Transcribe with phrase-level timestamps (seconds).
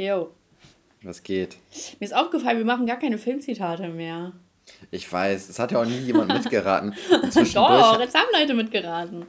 [0.00, 0.30] Jo.
[1.02, 1.58] Was geht?
[1.98, 4.32] Mir ist aufgefallen, wir machen gar keine Filmzitate mehr.
[4.90, 6.94] Ich weiß, es hat ja auch nie jemand mitgeraten.
[7.10, 9.26] Doch, jetzt haben Leute mitgeraten.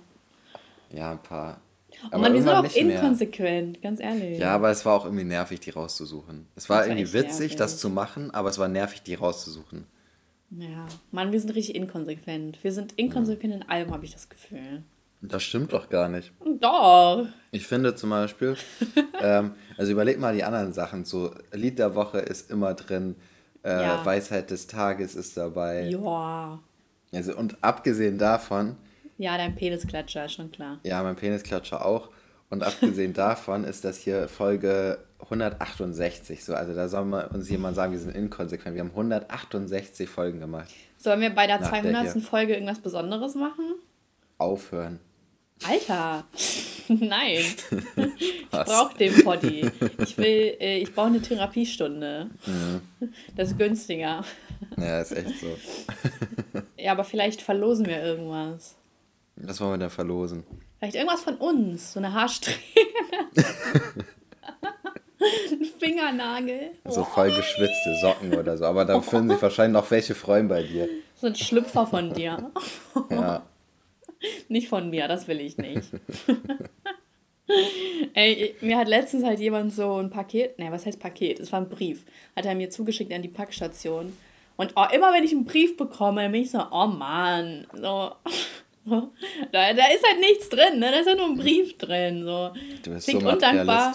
[0.94, 1.60] Ja, ein paar.
[2.05, 3.81] Aber oh Mann, wir sind auch inkonsequent, mehr.
[3.81, 4.39] ganz ehrlich.
[4.39, 6.47] Ja, aber es war auch irgendwie nervig, die rauszusuchen.
[6.56, 7.56] Es war, war irgendwie witzig, nervig.
[7.58, 9.85] das zu machen, aber es war nervig, die rauszusuchen.
[10.51, 12.63] Ja, Mann, wir sind richtig inkonsequent.
[12.63, 14.83] Wir sind inkonsequent in allem, habe ich das Gefühl.
[15.22, 16.31] Das stimmt doch gar nicht.
[16.59, 17.27] Doch.
[17.52, 18.55] Ich finde zum Beispiel,
[19.21, 21.05] ähm, also überleg mal die anderen Sachen.
[21.05, 23.16] So, Lied der Woche ist immer drin,
[23.63, 24.05] äh, ja.
[24.05, 25.89] Weisheit des Tages ist dabei.
[25.89, 26.59] Ja.
[27.13, 28.77] Also, und abgesehen davon.
[29.17, 30.80] Ja, dein Penisklatscher, schon klar.
[30.84, 32.09] Ja, mein Penisklatscher auch.
[32.49, 36.44] Und abgesehen davon ist das hier Folge 168.
[36.44, 38.75] So, also da soll man uns jemand sagen, wir sind inkonsequent.
[38.75, 40.69] Wir haben 168 Folgen gemacht.
[40.97, 42.16] Sollen wir bei der 200.
[42.16, 43.75] Der Folge irgendwas Besonderes machen?
[44.38, 44.99] Aufhören.
[45.67, 46.23] Alter,
[46.88, 47.38] nein.
[48.19, 49.69] ich brauche den Poddy.
[49.99, 52.29] Ich will, äh, ich brauche eine Therapiestunde.
[52.45, 52.81] Mhm.
[53.35, 54.23] Das ist günstiger.
[54.77, 55.58] Ja, ist echt so.
[56.77, 58.75] ja, aber vielleicht verlosen wir irgendwas.
[59.36, 60.44] Was wollen wir denn verlosen?
[60.80, 61.93] Vielleicht irgendwas von uns.
[61.93, 62.58] So eine Haarsträhne.
[65.52, 66.71] Ein Fingernagel.
[66.86, 68.66] So voll geschwitzte Socken oder so.
[68.66, 70.89] Aber da fühlen sich wahrscheinlich noch welche freuen bei dir.
[71.16, 72.52] So ein Schlüpfer von dir.
[73.11, 73.43] ja.
[74.47, 75.89] Nicht von mir, das will ich nicht.
[78.14, 81.39] Ey, mir hat letztens halt jemand so ein Paket, ne, was heißt Paket?
[81.39, 82.05] Es war ein Brief.
[82.36, 84.16] Hat er mir zugeschickt an die Packstation.
[84.58, 88.11] Und oh, immer wenn ich einen Brief bekomme, bin ich so, oh Mann, so.
[88.86, 89.11] so
[89.52, 90.92] da, da ist halt nichts drin, ne?
[90.92, 92.23] Da ist ja nur ein Brief drin.
[92.23, 92.52] So.
[92.83, 93.94] Du bist klingt so undankbar.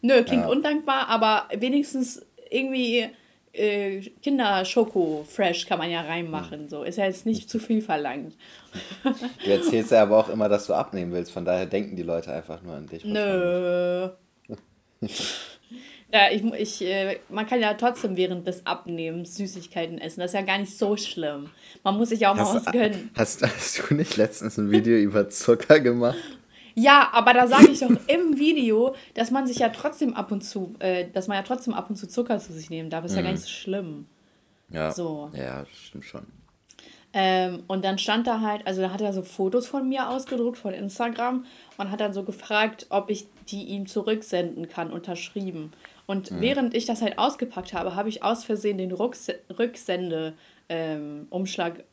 [0.00, 0.48] Nö, klingt ja.
[0.48, 3.08] undankbar, aber wenigstens irgendwie
[3.52, 6.68] äh, Kinderschoko fresh kann man ja reinmachen.
[6.68, 8.34] So ist ja jetzt nicht zu viel verlangt.
[9.44, 12.32] Du erzählst ja aber auch immer, dass du abnehmen willst, von daher denken die Leute
[12.32, 13.04] einfach nur an dich.
[13.04, 14.10] Nö.
[16.12, 20.20] ja, ich, ich, äh, man kann ja trotzdem während des Abnehmens Süßigkeiten essen.
[20.20, 21.50] Das ist ja gar nicht so schlimm.
[21.84, 23.10] Man muss sich ja auch hast, mal was gönnen.
[23.16, 26.18] Hast, hast du nicht letztens ein Video über Zucker gemacht?
[26.78, 30.42] Ja, aber da sage ich doch im Video, dass man sich ja trotzdem ab und
[30.42, 33.04] zu, äh, dass man ja trotzdem ab und zu Zucker zu sich nehmen darf.
[33.04, 33.16] Ist mhm.
[33.16, 33.34] ja gar mhm.
[33.34, 34.06] nicht so schlimm.
[34.70, 34.92] Ja.
[34.92, 35.32] So.
[35.34, 36.28] Ja, stimmt schon.
[37.12, 40.58] Ähm, und dann stand da halt, also da hat er so Fotos von mir ausgedruckt
[40.58, 41.46] von Instagram
[41.78, 45.72] und hat dann so gefragt, ob ich die ihm zurücksenden kann, unterschrieben.
[46.06, 46.40] Und mhm.
[46.40, 51.84] während ich das halt ausgepackt habe, habe ich aus Versehen den Rücksende-Umschlag ähm,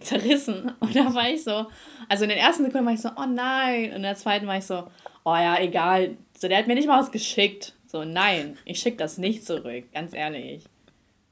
[0.00, 0.72] zerrissen.
[0.80, 1.66] Und da war ich so,
[2.08, 3.90] also in den ersten Sekunden war ich so, oh nein.
[3.90, 4.84] Und in der zweiten war ich so,
[5.24, 6.16] oh ja, egal.
[6.38, 7.74] So, der hat mir nicht mal was geschickt.
[7.86, 10.64] So, nein, ich schicke das nicht zurück, ganz ehrlich.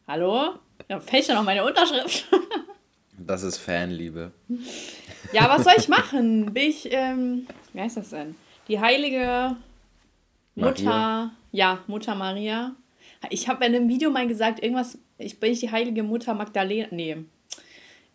[0.09, 0.55] Hallo?
[0.89, 2.27] Da fällt ja noch meine Unterschrift.
[3.19, 4.33] das ist Fanliebe.
[5.33, 6.53] Ja, was soll ich machen?
[6.53, 8.37] Bin ich, ähm, wie heißt das denn?
[8.69, 9.57] Die heilige
[10.55, 11.31] Mutter, Maria.
[11.53, 12.75] ja, Mutter Maria.
[13.31, 16.89] Ich habe in einem Video mal gesagt, irgendwas, ich bin ich die heilige Mutter Magdalena,
[16.91, 17.17] nee,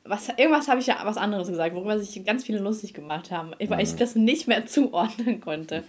[0.04, 3.52] was, irgendwas habe ich ja was anderes gesagt, worüber sich ganz viele lustig gemacht haben,
[3.60, 3.80] weil mhm.
[3.80, 5.84] ich das nicht mehr zuordnen konnte.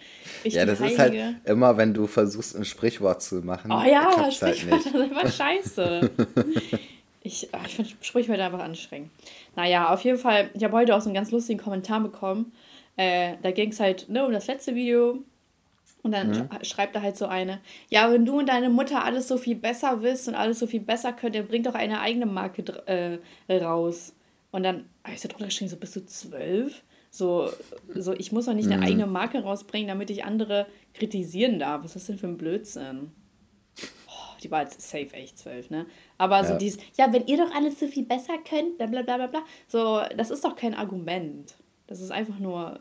[0.44, 0.94] Ich ja, das Heilige...
[0.94, 3.72] ist halt immer, wenn du versuchst, ein Sprichwort zu machen.
[3.72, 6.10] Oh ja, halt Sprichwort, halt ist einfach scheiße.
[7.22, 9.10] ich ah, ich finde Sprichwörter einfach anstrengend.
[9.56, 12.52] Naja, auf jeden Fall, ich habe heute auch so einen ganz lustigen Kommentar bekommen.
[12.96, 15.22] Äh, da ging es halt ne, um das letzte Video,
[16.02, 16.64] und dann mhm.
[16.64, 20.02] schreibt er halt so eine, ja, wenn du und deine Mutter alles so viel besser
[20.02, 24.14] wisst und alles so viel besser könnt, dann bringt doch eine eigene Marke äh, raus.
[24.50, 26.82] Und dann habe ich so drunter geschrieben, so bist du zwölf?
[27.10, 27.50] So,
[27.94, 28.82] so, ich muss doch nicht eine mhm.
[28.82, 31.84] eigene Marke rausbringen, damit ich andere kritisieren darf.
[31.84, 33.12] Was ist das denn für ein Blödsinn?
[34.08, 35.86] Oh, die war jetzt safe echt zwölf, ne?
[36.18, 36.44] Aber ja.
[36.44, 39.26] so dieses, ja, wenn ihr doch alles so viel besser könnt, bla bla bla bla
[39.28, 39.42] bla.
[39.68, 41.54] So, das ist doch kein Argument.
[41.86, 42.80] Das ist einfach nur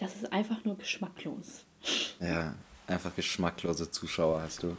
[0.00, 1.64] das ist einfach nur geschmacklos.
[2.20, 2.54] Ja,
[2.86, 4.76] einfach geschmacklose Zuschauer hast du.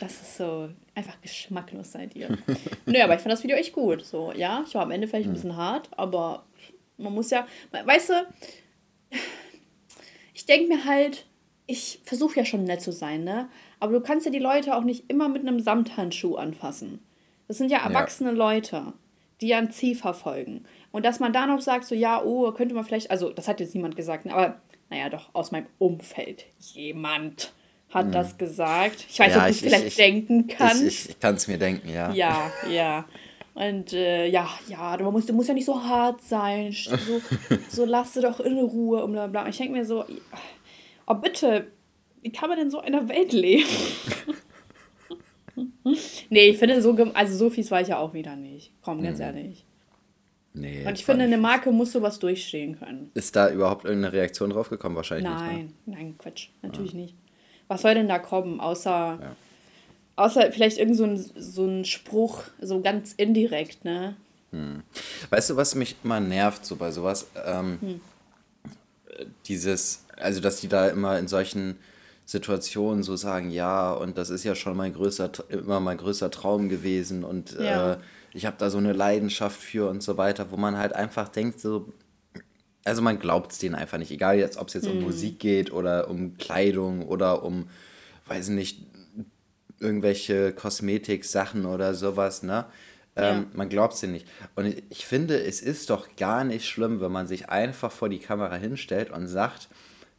[0.00, 2.28] Das ist so, einfach geschmacklos seid ihr.
[2.86, 4.04] Nö, aber ich fand das Video echt gut.
[4.04, 5.34] So, ja, ich war am Ende vielleicht ein hm.
[5.34, 6.44] bisschen hart, aber
[6.96, 8.26] man muss ja, weißt du,
[10.34, 11.26] ich denke mir halt,
[11.66, 13.48] ich versuche ja schon nett zu sein, ne?
[13.80, 17.00] Aber du kannst ja die Leute auch nicht immer mit einem Samthandschuh anfassen.
[17.46, 18.36] Das sind ja erwachsene ja.
[18.36, 18.92] Leute,
[19.40, 20.64] die ja ein Ziel verfolgen.
[20.90, 23.60] Und dass man da noch sagt, so, ja, oh, könnte man vielleicht, also das hat
[23.60, 26.46] jetzt niemand gesagt, ne, aber naja, doch aus meinem Umfeld.
[26.58, 27.52] Jemand
[27.90, 28.12] hat hm.
[28.12, 29.06] das gesagt.
[29.08, 30.82] Ich weiß nicht, ja, ob du es vielleicht ich, denken kannst.
[30.82, 32.12] Ich, ich, kann es mir denken, ja.
[32.12, 33.04] Ja, ja.
[33.54, 36.72] Und äh, ja, ja, du musst, du musst ja nicht so hart sein.
[36.72, 37.20] So,
[37.68, 39.48] so lass du doch in Ruhe und bla bla.
[39.48, 40.04] Ich denke mir so,
[41.06, 41.66] oh bitte,
[42.22, 43.68] wie kann man denn so in einer Welt leben?
[46.30, 48.72] nee, ich finde, so, also so fies war ich ja auch wieder nicht.
[48.82, 49.24] Komm, ganz mhm.
[49.24, 49.64] ehrlich.
[50.54, 53.10] Nee, und ich finde, eine Marke muss sowas durchstehen können.
[53.14, 54.96] Ist da überhaupt irgendeine Reaktion drauf gekommen?
[54.96, 55.74] Wahrscheinlich nein, nicht.
[55.86, 56.48] Nein, nein, Quatsch.
[56.62, 57.00] Natürlich ja.
[57.00, 57.14] nicht.
[57.68, 59.36] was soll denn da kommen, außer, ja.
[60.16, 64.16] außer vielleicht irgend so ein, so ein Spruch, so ganz indirekt, ne?
[64.50, 64.82] Hm.
[65.30, 67.28] Weißt du, was mich immer nervt so bei sowas?
[67.46, 68.00] Ähm, hm.
[69.46, 71.76] Dieses, also dass die da immer in solchen
[72.28, 76.68] Situationen so sagen, ja, und das ist ja schon mein größter, immer mein größter Traum
[76.68, 77.94] gewesen und ja.
[77.94, 77.98] äh,
[78.34, 81.58] ich habe da so eine Leidenschaft für und so weiter, wo man halt einfach denkt,
[81.58, 81.90] so,
[82.84, 84.98] also man glaubt es denen einfach nicht, egal jetzt, ob es jetzt hm.
[84.98, 87.70] um Musik geht oder um Kleidung oder um,
[88.26, 88.84] weiß nicht,
[89.80, 92.66] irgendwelche Kosmetik-Sachen oder sowas, ne?
[93.16, 93.46] Ähm, ja.
[93.54, 94.28] Man glaubt es nicht.
[94.54, 98.18] Und ich finde, es ist doch gar nicht schlimm, wenn man sich einfach vor die
[98.18, 99.70] Kamera hinstellt und sagt,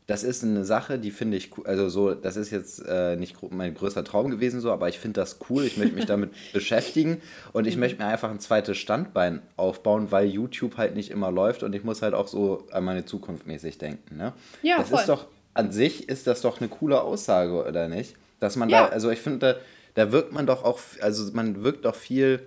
[0.10, 1.68] das ist eine Sache, die finde ich cool.
[1.68, 5.22] Also so, das ist jetzt äh, nicht mein größter Traum gewesen, so, aber ich finde
[5.22, 5.64] das cool.
[5.66, 7.22] Ich möchte mich damit beschäftigen
[7.54, 7.82] und ich mhm.
[7.82, 11.84] möchte mir einfach ein zweites Standbein aufbauen, weil YouTube halt nicht immer läuft und ich
[11.84, 14.18] muss halt auch so an meine Zukunft mäßig denken.
[14.18, 14.34] Ne?
[14.64, 15.00] Ja, das voll.
[15.00, 18.16] ist doch, an sich ist das doch eine coole Aussage, oder nicht?
[18.40, 18.88] Dass man ja.
[18.88, 19.56] da, also ich finde, da,
[19.94, 22.40] da wirkt man doch auch, also man wirkt doch viel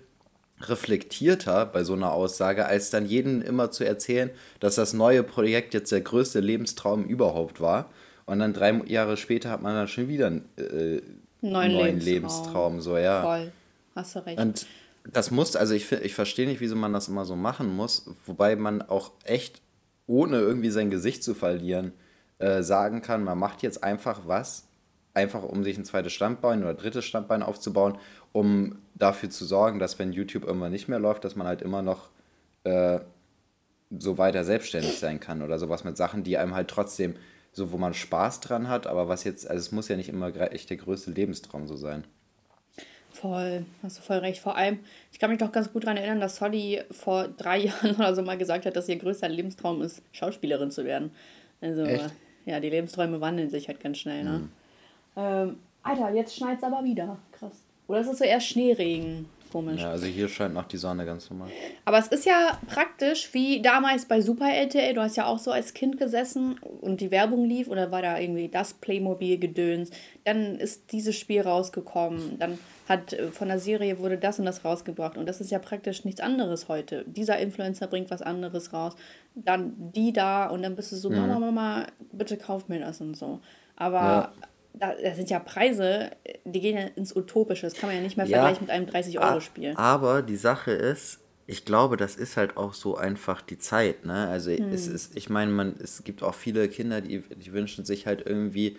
[0.68, 4.30] reflektierter bei so einer Aussage, als dann jedem immer zu erzählen,
[4.60, 7.90] dass das neue Projekt jetzt der größte Lebenstraum überhaupt war.
[8.26, 11.00] Und dann drei Jahre später hat man dann schon wieder einen äh,
[11.40, 12.04] neuen, neuen Lebenstraum.
[12.04, 12.80] Lebenstraum.
[12.80, 13.22] So, ja.
[13.22, 13.52] Voll.
[13.94, 14.38] Hast du recht.
[14.38, 14.66] Und
[15.10, 18.56] das muss, also ich, ich verstehe nicht, wieso man das immer so machen muss, wobei
[18.56, 19.60] man auch echt,
[20.06, 21.92] ohne irgendwie sein Gesicht zu verlieren,
[22.38, 24.68] äh, sagen kann, man macht jetzt einfach was,
[25.14, 27.98] einfach um sich ein zweites Standbein oder drittes Standbein aufzubauen,
[28.32, 31.82] um dafür zu sorgen, dass wenn YouTube irgendwann nicht mehr läuft, dass man halt immer
[31.82, 32.08] noch
[32.64, 33.00] äh,
[33.99, 37.14] so weiter selbstständig sein kann oder sowas mit Sachen, die einem halt trotzdem
[37.52, 40.34] so, wo man Spaß dran hat, aber was jetzt, also es muss ja nicht immer
[40.52, 42.05] echt der größte Lebenstraum so sein.
[43.11, 44.40] Voll, hast du voll recht.
[44.40, 44.79] Vor allem,
[45.12, 48.23] ich kann mich doch ganz gut daran erinnern, dass Solly vor drei Jahren oder so
[48.23, 51.11] mal gesagt hat, dass ihr größter Lebenstraum ist, Schauspielerin zu werden.
[51.61, 52.11] Also, Echt?
[52.46, 54.38] ja, die Lebensträume wandeln sich halt ganz schnell, ne?
[54.38, 54.49] Mhm.
[55.17, 57.19] Ähm, Alter, jetzt schneit es aber wieder.
[57.92, 59.26] Oder ist es so eher Schneeregen?
[59.52, 59.82] Komisch.
[59.82, 61.50] Ja, also hier scheint noch die Sonne ganz normal.
[61.84, 64.94] Aber es ist ja praktisch wie damals bei Super RTL.
[64.94, 68.18] Du hast ja auch so als Kind gesessen und die Werbung lief oder war da
[68.18, 69.90] irgendwie das Playmobil-Gedöns.
[70.24, 72.38] Dann ist dieses Spiel rausgekommen.
[72.38, 72.58] Dann
[72.88, 75.18] hat äh, von der Serie wurde das und das rausgebracht.
[75.18, 77.04] Und das ist ja praktisch nichts anderes heute.
[77.06, 78.94] Dieser Influencer bringt was anderes raus.
[79.34, 81.18] Dann die da und dann bist du so, mhm.
[81.18, 83.40] Mama, Mama, bitte kauf mir das und so.
[83.76, 84.00] Aber.
[84.00, 84.32] Ja
[84.74, 86.10] da, das sind ja Preise,
[86.44, 87.66] die gehen ja ins Utopische.
[87.66, 89.74] Das kann man ja nicht mehr ja, vergleichen mit einem 30-Euro-Spiel.
[89.76, 94.04] Aber die Sache ist, ich glaube, das ist halt auch so einfach die Zeit.
[94.06, 94.28] Ne?
[94.28, 94.72] Also hm.
[94.72, 98.26] es ist, ich meine, man, es gibt auch viele Kinder, die, die wünschen sich halt
[98.26, 98.76] irgendwie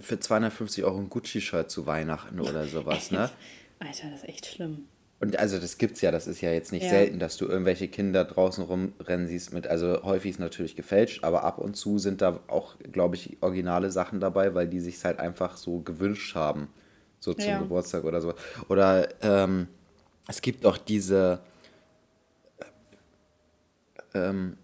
[0.00, 3.10] für 250 Euro ein Gucci-Shirt zu Weihnachten oder sowas.
[3.10, 3.30] ne?
[3.78, 4.88] Alter, das ist echt schlimm.
[5.22, 6.90] Und also das gibt's ja, das ist ja jetzt nicht ja.
[6.90, 11.44] selten, dass du irgendwelche Kinder draußen rumrennen siehst mit, also häufig ist natürlich gefälscht, aber
[11.44, 15.20] ab und zu sind da auch, glaube ich, originale Sachen dabei, weil die sich halt
[15.20, 16.66] einfach so gewünscht haben,
[17.20, 17.60] so zum ja.
[17.60, 18.34] Geburtstag oder so.
[18.68, 19.68] Oder ähm,
[20.26, 21.38] es gibt auch diese,
[22.58, 24.56] äh, ähm,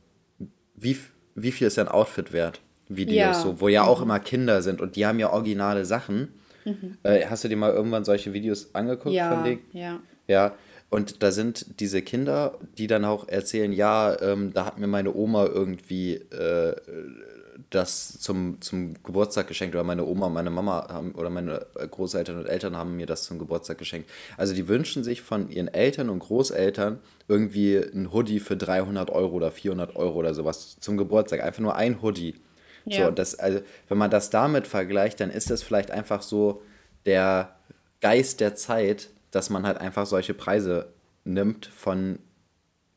[0.74, 0.98] wie,
[1.36, 2.60] wie viel ist ein Outfit wert?
[2.88, 3.34] Videos, ja.
[3.34, 4.06] so, wo ja auch mhm.
[4.06, 6.34] immer Kinder sind und die haben ja originale Sachen.
[6.64, 6.98] Mhm.
[7.04, 9.60] Äh, hast du dir mal irgendwann solche Videos angeguckt ja, von denen?
[9.72, 10.00] Ja.
[10.28, 10.54] Ja,
[10.90, 15.14] und da sind diese Kinder, die dann auch erzählen, ja, ähm, da hat mir meine
[15.14, 16.76] Oma irgendwie äh,
[17.70, 22.46] das zum, zum Geburtstag geschenkt oder meine Oma, meine Mama haben, oder meine Großeltern und
[22.46, 24.08] Eltern haben mir das zum Geburtstag geschenkt.
[24.36, 29.34] Also die wünschen sich von ihren Eltern und Großeltern irgendwie ein Hoodie für 300 Euro
[29.34, 31.42] oder 400 Euro oder sowas zum Geburtstag.
[31.42, 32.36] Einfach nur ein Hoodie.
[32.86, 33.06] Ja.
[33.06, 36.62] So, das, also, wenn man das damit vergleicht, dann ist das vielleicht einfach so
[37.04, 37.56] der
[38.00, 40.92] Geist der Zeit, dass man halt einfach solche Preise
[41.24, 42.18] nimmt von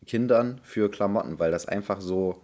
[0.05, 2.41] Kindern für Klamotten, weil das einfach so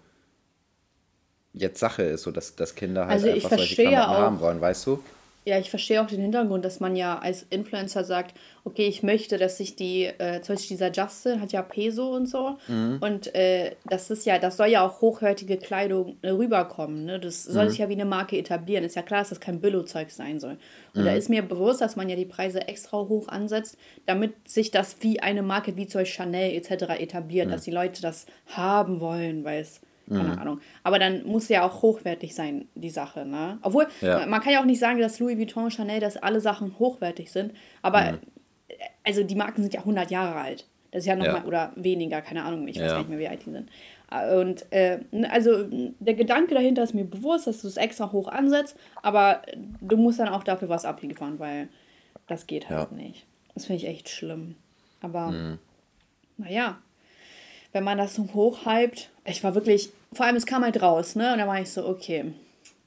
[1.54, 4.86] jetzt Sache ist, so dass, dass Kinder halt also einfach solche Klamotten haben wollen, weißt
[4.88, 5.04] du?
[5.48, 9.38] Ja, ich verstehe auch den Hintergrund, dass man ja als Influencer sagt, okay, ich möchte,
[9.38, 12.58] dass sich die, äh, zum Beispiel dieser Justin hat ja Peso und so.
[12.68, 12.98] Mhm.
[13.00, 17.06] Und äh, das ist ja, das soll ja auch hochwertige Kleidung äh, rüberkommen.
[17.06, 17.18] Ne?
[17.22, 17.70] Das soll mhm.
[17.70, 18.84] sich ja wie eine Marke etablieren.
[18.84, 20.58] Ist ja klar, dass das kein Billo-Zeug sein soll.
[20.94, 21.06] Und mhm.
[21.06, 24.98] da ist mir bewusst, dass man ja die Preise extra hoch ansetzt, damit sich das
[25.00, 27.00] wie eine Marke wie zum Beispiel Chanel etc.
[27.00, 30.40] etabliert, dass die Leute das haben wollen, weil es keine mhm.
[30.40, 30.62] Ahnung.
[30.84, 33.58] Aber dann muss ja auch hochwertig sein, die Sache, ne?
[33.62, 34.26] Obwohl, ja.
[34.26, 37.54] man kann ja auch nicht sagen, dass Louis Vuitton, Chanel, dass alle Sachen hochwertig sind.
[37.82, 38.20] Aber, mhm.
[39.04, 40.66] also die Marken sind ja 100 Jahre alt.
[40.92, 41.46] Das ist ja nochmal, ja.
[41.46, 42.98] oder weniger, keine Ahnung, ich weiß ja.
[43.00, 43.70] nicht mehr, wie alt die sind.
[44.40, 45.00] Und äh,
[45.30, 45.66] also
[46.00, 49.42] der Gedanke dahinter ist mir bewusst, dass du es extra hoch ansetzt, aber
[49.82, 51.68] du musst dann auch dafür was abliefern, weil
[52.28, 52.98] das geht halt ja.
[52.98, 53.26] nicht.
[53.54, 54.56] Das finde ich echt schlimm.
[55.02, 55.60] Aber mhm.
[56.38, 56.78] naja,
[57.78, 61.32] wenn man das so hochhypt, ich war wirklich, vor allem es kam halt raus, ne?
[61.34, 62.34] Und da war ich so, okay,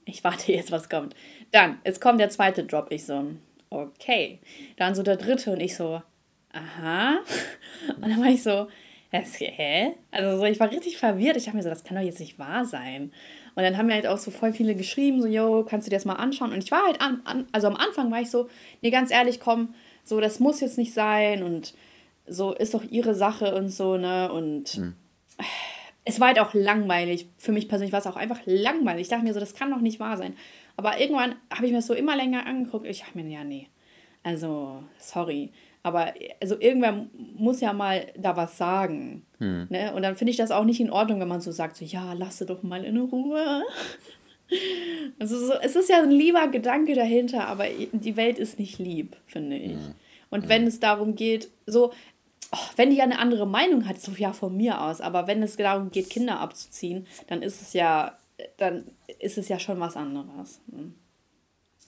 [0.05, 1.15] Ich warte jetzt, was kommt.
[1.51, 2.91] Dann, es kommt der zweite Drop.
[2.91, 3.23] Ich so,
[3.69, 4.39] okay.
[4.77, 6.01] Dann so der dritte und ich so,
[6.53, 7.19] aha.
[7.95, 8.67] Und dann war ich so,
[9.11, 9.93] hä?
[10.11, 11.37] Also so, ich war richtig verwirrt.
[11.37, 13.11] Ich dachte mir so, das kann doch jetzt nicht wahr sein.
[13.55, 15.97] Und dann haben mir halt auch so voll viele geschrieben, so, yo, kannst du dir
[15.97, 16.53] das mal anschauen?
[16.53, 18.49] Und ich war halt, an, an, also am Anfang war ich so,
[18.81, 21.73] nee, ganz ehrlich, komm, so, das muss jetzt nicht sein und
[22.31, 24.31] so ist doch ihre Sache und so, ne?
[24.31, 24.93] Und hm.
[26.05, 27.27] es war halt auch langweilig.
[27.37, 29.03] Für mich persönlich war es auch einfach langweilig.
[29.03, 30.33] Ich dachte mir so, das kann doch nicht wahr sein.
[30.77, 32.87] Aber irgendwann habe ich mir das so immer länger angeguckt.
[32.87, 33.67] Ich dachte mir, ja, nee.
[34.23, 35.51] Also, sorry.
[35.83, 39.25] Aber also irgendwer muss ja mal da was sagen.
[39.39, 39.67] Hm.
[39.69, 39.93] Ne?
[39.93, 42.13] Und dann finde ich das auch nicht in Ordnung, wenn man so sagt, so, ja,
[42.13, 43.63] lass sie doch mal in Ruhe.
[45.17, 49.15] Also so, es ist ja ein lieber Gedanke dahinter, aber die Welt ist nicht lieb,
[49.25, 49.71] finde ich.
[49.71, 49.95] Hm.
[50.29, 50.49] Und hm.
[50.49, 51.93] wenn es darum geht, so,
[52.51, 55.43] oh, wenn die ja eine andere Meinung hat, so ja von mir aus, aber wenn
[55.43, 58.17] es darum geht, Kinder abzuziehen, dann ist es ja,
[58.57, 58.85] dann
[59.19, 60.59] ist es ja schon was anderes.
[60.71, 60.95] Hm.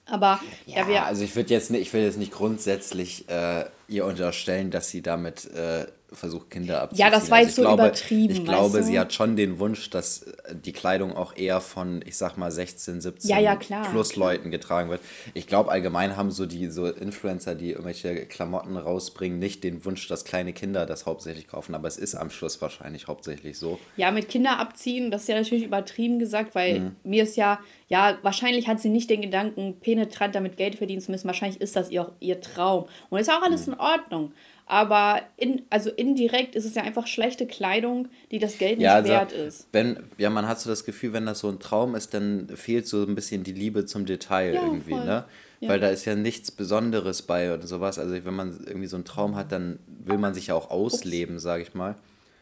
[0.05, 3.65] Aber ja, ja wir, also ich würde jetzt nicht, ich will jetzt nicht grundsätzlich äh,
[3.87, 7.05] ihr unterstellen, dass sie damit äh, versucht, Kinder abzuziehen.
[7.05, 8.33] Ja, das war also jetzt so glaube, übertrieben.
[8.33, 8.83] Ich glaube, du?
[8.83, 12.51] sie hat schon den Wunsch, dass äh, die Kleidung auch eher von, ich sag mal,
[12.51, 14.33] 16, 17 ja, ja, klar, plus klar.
[14.33, 15.01] Leuten getragen wird.
[15.33, 20.07] Ich glaube, allgemein haben so die so Influencer, die irgendwelche Klamotten rausbringen, nicht den Wunsch,
[20.07, 21.75] dass kleine Kinder das hauptsächlich kaufen.
[21.75, 23.79] Aber es ist am Schluss wahrscheinlich hauptsächlich so.
[23.97, 26.95] Ja, mit Kinder abziehen, das ist ja natürlich übertrieben gesagt, weil mhm.
[27.03, 31.11] mir ist ja, ja, wahrscheinlich hat sie nicht den Gedanken, penetrant damit Geld verdienen zu
[31.11, 31.27] müssen.
[31.27, 32.85] Wahrscheinlich ist das ihr, ihr Traum.
[33.09, 33.73] Und ist auch alles mhm.
[33.73, 34.33] in Ordnung.
[34.65, 38.95] Aber in, also indirekt ist es ja einfach schlechte Kleidung, die das Geld nicht ja,
[38.95, 39.67] also, wert ist.
[39.71, 42.87] Wenn, ja, man hat so das Gefühl, wenn das so ein Traum ist, dann fehlt
[42.87, 45.05] so ein bisschen die Liebe zum Detail ja, irgendwie, voll.
[45.05, 45.25] ne?
[45.59, 45.69] Ja.
[45.69, 47.97] Weil da ist ja nichts Besonderes bei oder sowas.
[47.97, 51.39] Also wenn man irgendwie so einen Traum hat, dann will man sich ja auch ausleben,
[51.39, 51.95] sage ich mal.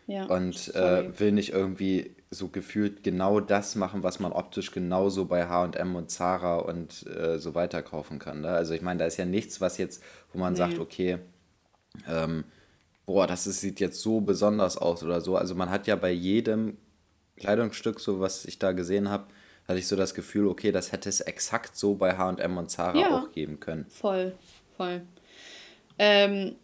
[0.08, 5.26] Ja, und äh, will nicht irgendwie so gefühlt genau das machen, was man optisch genauso
[5.26, 8.42] bei H&M und Zara und äh, so weiter kaufen kann.
[8.42, 8.50] Ne?
[8.50, 10.02] Also ich meine, da ist ja nichts, was jetzt,
[10.34, 10.58] wo man nee.
[10.58, 11.20] sagt, okay,
[12.08, 12.44] ähm,
[13.06, 15.36] boah, das ist, sieht jetzt so besonders aus oder so.
[15.36, 16.78] Also man hat ja bei jedem
[17.38, 19.26] Kleidungsstück, so was ich da gesehen habe,
[19.68, 22.98] hatte ich so das Gefühl, okay, das hätte es exakt so bei H&M und Zara
[22.98, 23.86] ja, auch geben können.
[23.90, 24.34] Voll,
[24.78, 25.02] voll.
[25.98, 26.56] Ähm,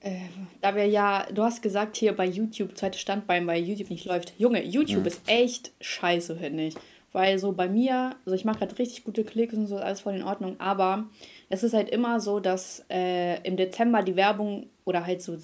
[0.00, 0.20] äh,
[0.60, 4.32] da wir ja, du hast gesagt hier bei YouTube, zweite Standbein, weil YouTube nicht läuft.
[4.38, 5.06] Junge, YouTube mhm.
[5.06, 6.74] ist echt scheiße, finde ich.
[7.12, 10.14] Weil so bei mir, also ich mache gerade richtig gute Klicks und so, alles voll
[10.14, 11.08] in Ordnung, aber
[11.50, 15.36] es ist halt immer so, dass äh, im Dezember die Werbung oder halt so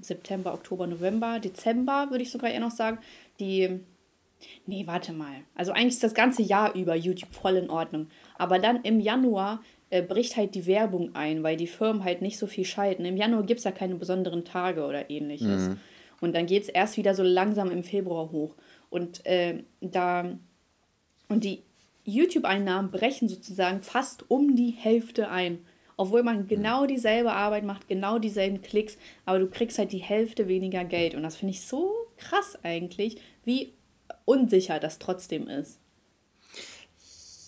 [0.00, 2.98] September, Oktober, November, Dezember würde ich sogar eher noch sagen,
[3.38, 3.80] die.
[4.66, 5.36] Nee, warte mal.
[5.54, 8.08] Also eigentlich ist das ganze Jahr über YouTube voll in Ordnung.
[8.36, 12.38] Aber dann im Januar äh, bricht halt die Werbung ein, weil die Firmen halt nicht
[12.38, 13.06] so viel schalten.
[13.06, 15.68] Im Januar gibt es ja keine besonderen Tage oder ähnliches.
[15.68, 15.78] Mhm.
[16.20, 18.54] Und dann geht es erst wieder so langsam im Februar hoch.
[18.90, 20.36] Und äh, da.
[21.28, 21.62] Und die
[22.04, 25.58] YouTube-Einnahmen brechen sozusagen fast um die Hälfte ein.
[25.96, 30.48] Obwohl man genau dieselbe Arbeit macht, genau dieselben Klicks, aber du kriegst halt die Hälfte
[30.48, 31.14] weniger Geld.
[31.14, 33.72] Und das finde ich so krass eigentlich, wie
[34.24, 35.78] unsicher das trotzdem ist.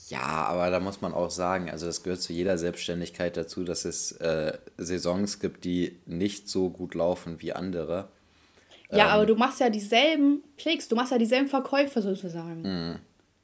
[0.09, 3.85] Ja, aber da muss man auch sagen, also das gehört zu jeder Selbstständigkeit dazu, dass
[3.85, 8.09] es äh, Saisons gibt, die nicht so gut laufen wie andere.
[8.93, 12.63] Ja, ähm, aber du machst ja dieselben Klicks, du machst ja dieselben Verkäufe sozusagen.
[12.63, 13.01] Mh,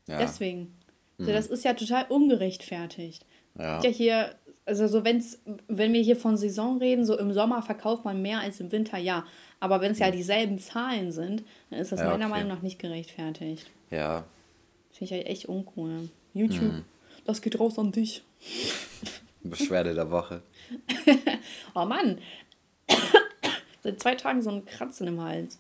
[0.07, 0.19] ja.
[0.19, 0.77] Deswegen.
[1.23, 3.25] Also das ist ja total ungerechtfertigt.
[3.59, 3.81] Ja.
[3.83, 8.05] ja hier, also so wenn's, wenn wir hier von Saison reden, so im Sommer verkauft
[8.05, 9.25] man mehr als im Winter, ja.
[9.61, 12.35] Aber wenn es ja dieselben Zahlen sind, dann ist das ja, meiner okay.
[12.35, 13.71] Meinung nach nicht gerechtfertigt.
[13.91, 14.25] Ja.
[14.91, 16.09] Finde ich halt echt uncool.
[16.35, 16.85] YouTube, hm.
[17.25, 18.23] das geht raus an dich.
[19.43, 20.43] Beschwerde der Woche.
[21.75, 22.19] oh Mann.
[23.83, 25.59] Seit zwei Tagen so ein Kratzen im Hals.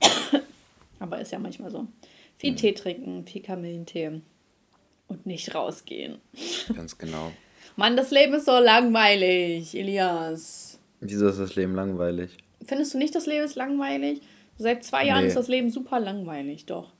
[0.98, 1.86] Aber ist ja manchmal so.
[2.36, 2.56] Viel hm.
[2.56, 4.20] Tee trinken, viel Kamillentee
[5.08, 6.18] und nicht rausgehen.
[6.74, 7.32] Ganz genau.
[7.76, 10.78] Mann, das Leben ist so langweilig, Elias.
[11.00, 12.36] Wieso ist das Leben langweilig?
[12.64, 14.22] Findest du nicht, das Leben ist langweilig?
[14.56, 15.28] Seit zwei Jahren nee.
[15.28, 16.92] ist das Leben super langweilig, doch.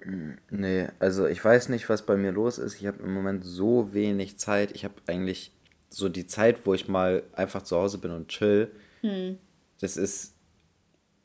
[0.00, 2.78] Hm, nee, also ich weiß nicht, was bei mir los ist.
[2.80, 4.72] Ich habe im Moment so wenig Zeit.
[4.72, 5.52] Ich habe eigentlich
[5.88, 8.70] so die Zeit, wo ich mal einfach zu Hause bin und chill.
[9.00, 9.38] Hm.
[9.80, 10.33] Das ist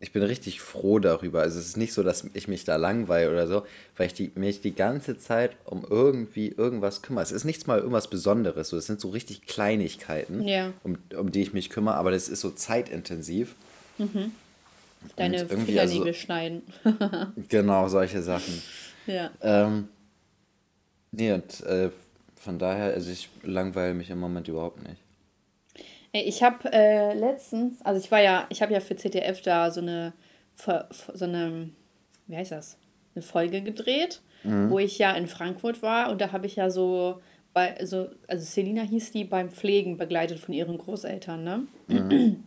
[0.01, 1.41] ich bin richtig froh darüber.
[1.41, 3.65] Also es ist nicht so, dass ich mich da langweile oder so,
[3.97, 7.23] weil ich die, mich die ganze Zeit um irgendwie irgendwas kümmere.
[7.23, 8.69] Es ist nichts mal irgendwas Besonderes.
[8.69, 10.71] So, es sind so richtig Kleinigkeiten, ja.
[10.83, 13.55] um, um die ich mich kümmere, aber das ist so zeitintensiv.
[13.97, 14.31] Mhm.
[15.17, 16.63] Deine Fingernägel also, schneiden.
[17.49, 18.61] genau, solche Sachen.
[19.05, 19.31] Ja.
[19.41, 19.89] Ähm,
[21.11, 21.89] nee, und äh,
[22.37, 25.01] von daher, also ich langweile mich im Moment überhaupt nicht.
[26.11, 29.81] Ich habe äh, letztens, also ich war ja, ich habe ja für ZDF da so
[29.81, 30.13] eine,
[30.55, 31.69] so eine,
[32.27, 32.77] wie heißt das,
[33.15, 34.21] eine Folge gedreht.
[34.43, 34.69] mhm.
[34.69, 37.21] wo ich ja in Frankfurt war und da habe ich ja so
[37.53, 41.67] bei, also, also Selina hieß die beim Pflegen begleitet von ihren Großeltern, ne?
[41.87, 42.43] Mhm.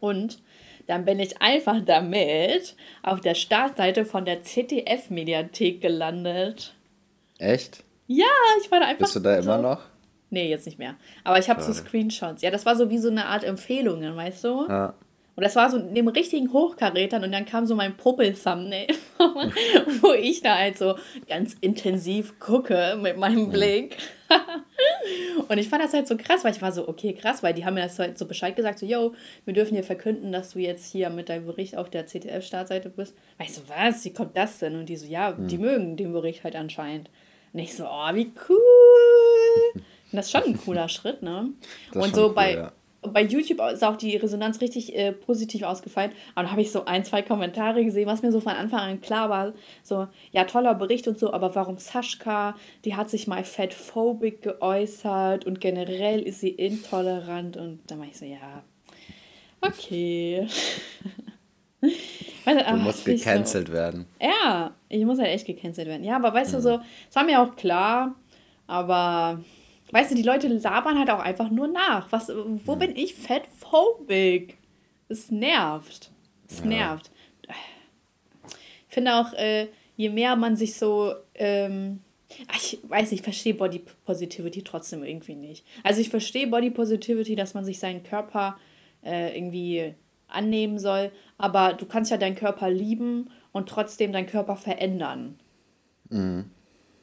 [0.00, 0.42] Und
[0.86, 6.74] dann bin ich einfach damit auf der Startseite von der ZDF-Mediathek gelandet.
[7.38, 7.84] Echt?
[8.08, 8.26] Ja,
[8.60, 9.06] ich war da einfach.
[9.06, 9.80] Bist du da so, immer noch?
[10.32, 10.96] Nee, jetzt nicht mehr.
[11.24, 12.40] Aber ich habe so Screenshots.
[12.40, 14.66] Ja, das war so wie so eine Art Empfehlungen, weißt du?
[14.66, 14.94] Ja.
[15.36, 18.88] Und das war so in dem richtigen Hochkarätern und dann kam so mein Puppel-Thumbnail,
[20.00, 20.96] wo ich da halt so
[21.28, 23.98] ganz intensiv gucke mit meinem Blick.
[25.48, 27.66] und ich fand das halt so krass, weil ich war so, okay, krass, weil die
[27.66, 29.12] haben mir das halt so Bescheid gesagt, so, yo,
[29.44, 33.14] wir dürfen hier verkünden, dass du jetzt hier mit deinem Bericht auf der CTF-Startseite bist.
[33.38, 34.76] Weißt du, was, wie kommt das denn?
[34.76, 35.62] Und die so, ja, die hm.
[35.62, 37.10] mögen den Bericht halt anscheinend.
[37.52, 39.82] Und ich so, oh, wie cool.
[40.12, 41.50] Das ist schon ein cooler Schritt, ne?
[41.92, 45.62] Das und so cool, bei, ja bei YouTube ist auch die Resonanz richtig äh, positiv
[45.64, 46.12] ausgefallen.
[46.34, 49.00] Aber da habe ich so ein, zwei Kommentare gesehen, was mir so von Anfang an
[49.00, 49.52] klar war.
[49.82, 52.54] So, ja, toller Bericht und so, aber warum Sascha?
[52.84, 57.56] Die hat sich mal fatphobic geäußert und generell ist sie intolerant.
[57.56, 58.62] Und da war ich so, ja,
[59.60, 60.46] okay.
[62.44, 64.06] weißt du, du musst gecancelt so, werden.
[64.20, 66.04] Ja, ich muss halt echt gecancelt werden.
[66.04, 66.56] Ja, aber weißt mhm.
[66.56, 68.14] du so, es war mir auch klar,
[68.68, 69.42] aber
[69.92, 72.10] Weißt du, die Leute labern halt auch einfach nur nach.
[72.10, 72.78] Was, wo hm.
[72.78, 74.58] bin ich fettphobic?
[75.08, 76.10] Es nervt.
[76.48, 76.66] Es ja.
[76.66, 77.10] nervt.
[78.88, 81.14] Ich finde auch, äh, je mehr man sich so.
[81.34, 82.00] Ähm,
[82.54, 85.66] ich weiß nicht, ich verstehe Body Positivity trotzdem irgendwie nicht.
[85.82, 88.58] Also ich verstehe Body Positivity, dass man sich seinen Körper
[89.04, 89.94] äh, irgendwie
[90.28, 95.38] annehmen soll, aber du kannst ja deinen Körper lieben und trotzdem deinen Körper verändern.
[96.08, 96.50] Mhm.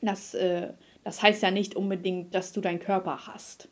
[0.01, 0.69] Das, äh,
[1.03, 3.67] das heißt ja nicht unbedingt, dass du deinen Körper hast.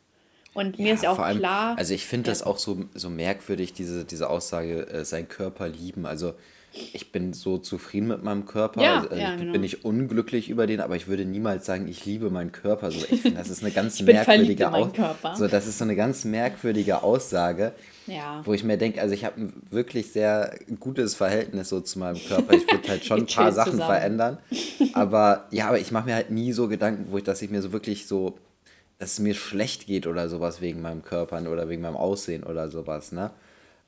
[0.54, 1.76] Und mir ja, ist ja auch allem, klar.
[1.78, 2.32] Also ich finde ja.
[2.32, 6.06] das auch so, so merkwürdig, diese, diese Aussage, äh, sein Körper lieben.
[6.06, 6.34] Also
[6.72, 8.82] ich bin so zufrieden mit meinem Körper.
[8.82, 9.52] Ja, also ja, ich genau.
[9.52, 12.90] bin nicht unglücklich über den, aber ich würde niemals sagen, ich liebe meinen Körper.
[12.90, 15.36] So, ich finde, das ist eine ganz merkwürdige Aussage.
[15.36, 17.72] So, das ist so eine ganz merkwürdige Aussage,
[18.08, 18.42] ja.
[18.44, 22.18] wo ich mir denke, also ich habe ein wirklich sehr gutes Verhältnis so zu meinem
[22.26, 22.54] Körper.
[22.54, 23.90] Ich würde halt schon ein paar Sachen zusammen.
[23.90, 24.38] verändern.
[24.94, 27.62] Aber ja, aber ich mache mir halt nie so Gedanken, wo ich, dass ich mir
[27.62, 28.38] so wirklich so,
[28.98, 32.68] dass es mir schlecht geht oder sowas wegen meinem Körper oder wegen meinem Aussehen oder
[32.68, 33.30] sowas, ne?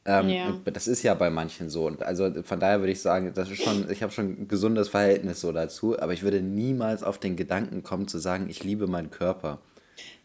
[0.04, 0.58] Ähm, ja.
[0.64, 1.86] Das ist ja bei manchen so.
[1.86, 4.88] Und also von daher würde ich sagen, das ist schon, ich habe schon ein gesundes
[4.88, 8.86] Verhältnis so dazu, aber ich würde niemals auf den Gedanken kommen zu sagen, ich liebe
[8.86, 9.58] meinen Körper.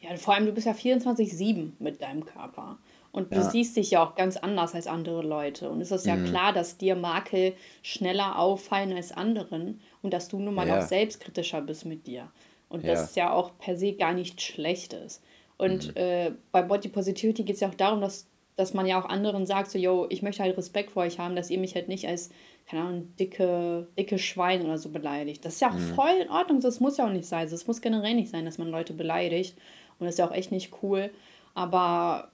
[0.02, 2.78] Ja, vor allem du bist ja 24-7 mit deinem Körper.
[3.16, 3.50] Und du ja.
[3.50, 5.70] siehst dich ja auch ganz anders als andere Leute.
[5.70, 6.26] Und es ist ja mhm.
[6.26, 10.80] klar, dass dir Makel schneller auffallen als anderen und dass du nun mal ja.
[10.80, 12.30] auch selbstkritischer bist mit dir.
[12.68, 12.92] Und ja.
[12.92, 15.22] das ist ja auch per se gar nichts Schlechtes.
[15.56, 15.96] Und mhm.
[15.96, 19.46] äh, bei Body Positivity geht es ja auch darum, dass, dass man ja auch anderen
[19.46, 22.10] sagt, so, yo, ich möchte halt Respekt vor euch haben, dass ihr mich halt nicht
[22.10, 22.32] als,
[22.70, 25.46] keine Ahnung, dicke, dicke Schwein oder so beleidigt.
[25.46, 25.96] Das ist ja auch mhm.
[25.96, 27.48] voll in Ordnung, das muss ja auch nicht sein.
[27.48, 29.56] Es muss generell nicht sein, dass man Leute beleidigt.
[30.00, 31.12] Und das ist ja auch echt nicht cool.
[31.54, 32.30] Aber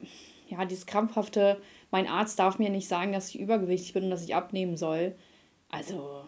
[0.51, 1.57] ja, dieses krampfhafte,
[1.89, 5.15] mein Arzt darf mir nicht sagen, dass ich übergewichtig bin und dass ich abnehmen soll.
[5.69, 6.23] Also,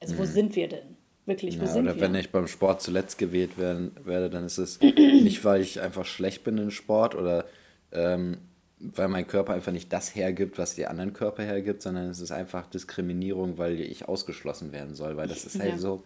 [0.00, 0.26] also wo mhm.
[0.26, 0.96] sind wir denn?
[1.26, 2.00] Wirklich, wo ja, sind oder wir?
[2.00, 6.06] wenn ich beim Sport zuletzt gewählt werden, werde, dann ist es nicht, weil ich einfach
[6.06, 7.44] schlecht bin im Sport oder
[7.92, 8.38] ähm,
[8.80, 12.30] weil mein Körper einfach nicht das hergibt, was die anderen Körper hergibt, sondern es ist
[12.30, 15.78] einfach Diskriminierung, weil ich ausgeschlossen werden soll, weil das ist halt ja.
[15.78, 16.04] so.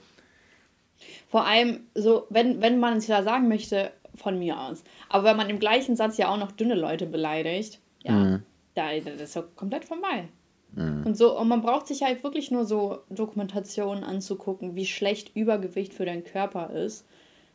[1.29, 4.85] Vor allem, so, wenn, wenn man es ja sagen möchte, von mir aus.
[5.09, 8.43] Aber wenn man im gleichen Satz ja auch noch dünne Leute beleidigt, ja, mhm.
[8.75, 10.29] da, das ist ja komplett vorbei.
[10.75, 11.05] Mhm.
[11.05, 15.95] Und so, und man braucht sich halt wirklich nur so Dokumentationen anzugucken, wie schlecht Übergewicht
[15.95, 17.07] für deinen Körper ist.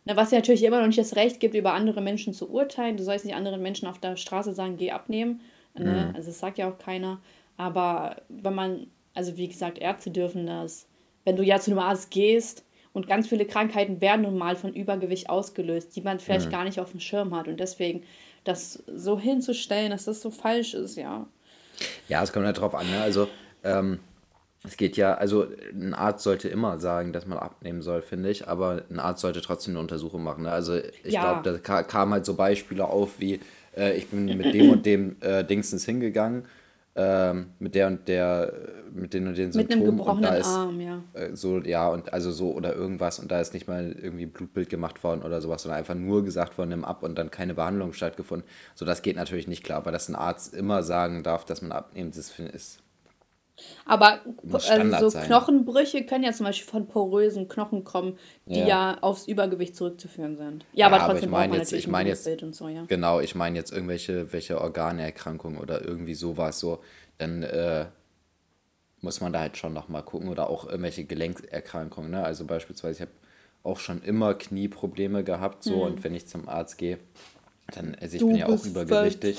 [0.06, 2.98] Na, was dir natürlich immer noch nicht das Recht gibt, über andere Menschen zu urteilen.
[2.98, 5.42] Du sollst nicht anderen Menschen auf der Straße sagen, geh abnehmen.
[5.78, 6.10] Ne?
[6.10, 6.16] Mhm.
[6.16, 7.20] Also das sagt ja auch keiner.
[7.58, 10.88] Aber wenn man, also wie gesagt, Ärzte dürfen das.
[11.26, 12.64] Wenn du ja zu einem Arzt gehst
[12.98, 16.52] und ganz viele Krankheiten werden nun mal von Übergewicht ausgelöst, die man vielleicht mhm.
[16.52, 17.48] gar nicht auf dem Schirm hat.
[17.48, 18.02] Und deswegen
[18.44, 21.28] das so hinzustellen, dass das so falsch ist, ja.
[22.08, 22.90] Ja, es kommt ja drauf an.
[22.90, 23.00] Ne?
[23.00, 23.28] Also,
[23.64, 24.00] ähm,
[24.64, 28.48] es geht ja, also ein Arzt sollte immer sagen, dass man abnehmen soll, finde ich,
[28.48, 30.46] aber ein Arzt sollte trotzdem eine Untersuchung machen.
[30.46, 30.52] Ne?
[30.52, 31.40] Also, ich ja.
[31.40, 33.42] glaube, da kamen halt so Beispiele auf wie,
[33.78, 36.48] äh, ich bin mit dem und dem äh, Dingsens hingegangen
[36.98, 38.52] ähm, mit der und der,
[38.92, 39.80] mit den und den Symptomen.
[39.80, 41.04] Mit einem gebrochenen ist, Arm, ja.
[41.14, 44.70] Äh, so, ja, und also so oder irgendwas und da ist nicht mal irgendwie Blutbild
[44.70, 47.94] gemacht worden oder sowas, sondern einfach nur gesagt worden, nimm ab und dann keine Behandlung
[47.94, 48.48] stattgefunden.
[48.74, 51.72] So, das geht natürlich nicht klar, aber dass ein Arzt immer sagen darf, dass man
[51.72, 52.80] abnimmt, das ist
[53.86, 58.98] aber also so Knochenbrüche können ja zum Beispiel von porösen Knochen kommen, die ja, ja
[59.02, 60.66] aufs Übergewicht zurückzuführen sind.
[60.74, 62.86] Ja, ja aber trotzdem aber ich meine jetzt, ich meine jetzt, so, ja.
[62.88, 66.80] genau, ich meine jetzt irgendwelche welche Organerkrankungen oder irgendwie sowas so,
[67.18, 67.86] dann äh,
[69.02, 72.12] muss man da halt schon nochmal gucken oder auch irgendwelche Gelenkerkrankungen.
[72.12, 72.24] Ne?
[72.24, 73.12] Also beispielsweise, ich habe
[73.64, 75.82] auch schon immer Knieprobleme gehabt, so, mhm.
[75.82, 77.00] und wenn ich zum Arzt gehe,
[77.74, 79.38] dann, also ich du bin ja auch übergewichtig.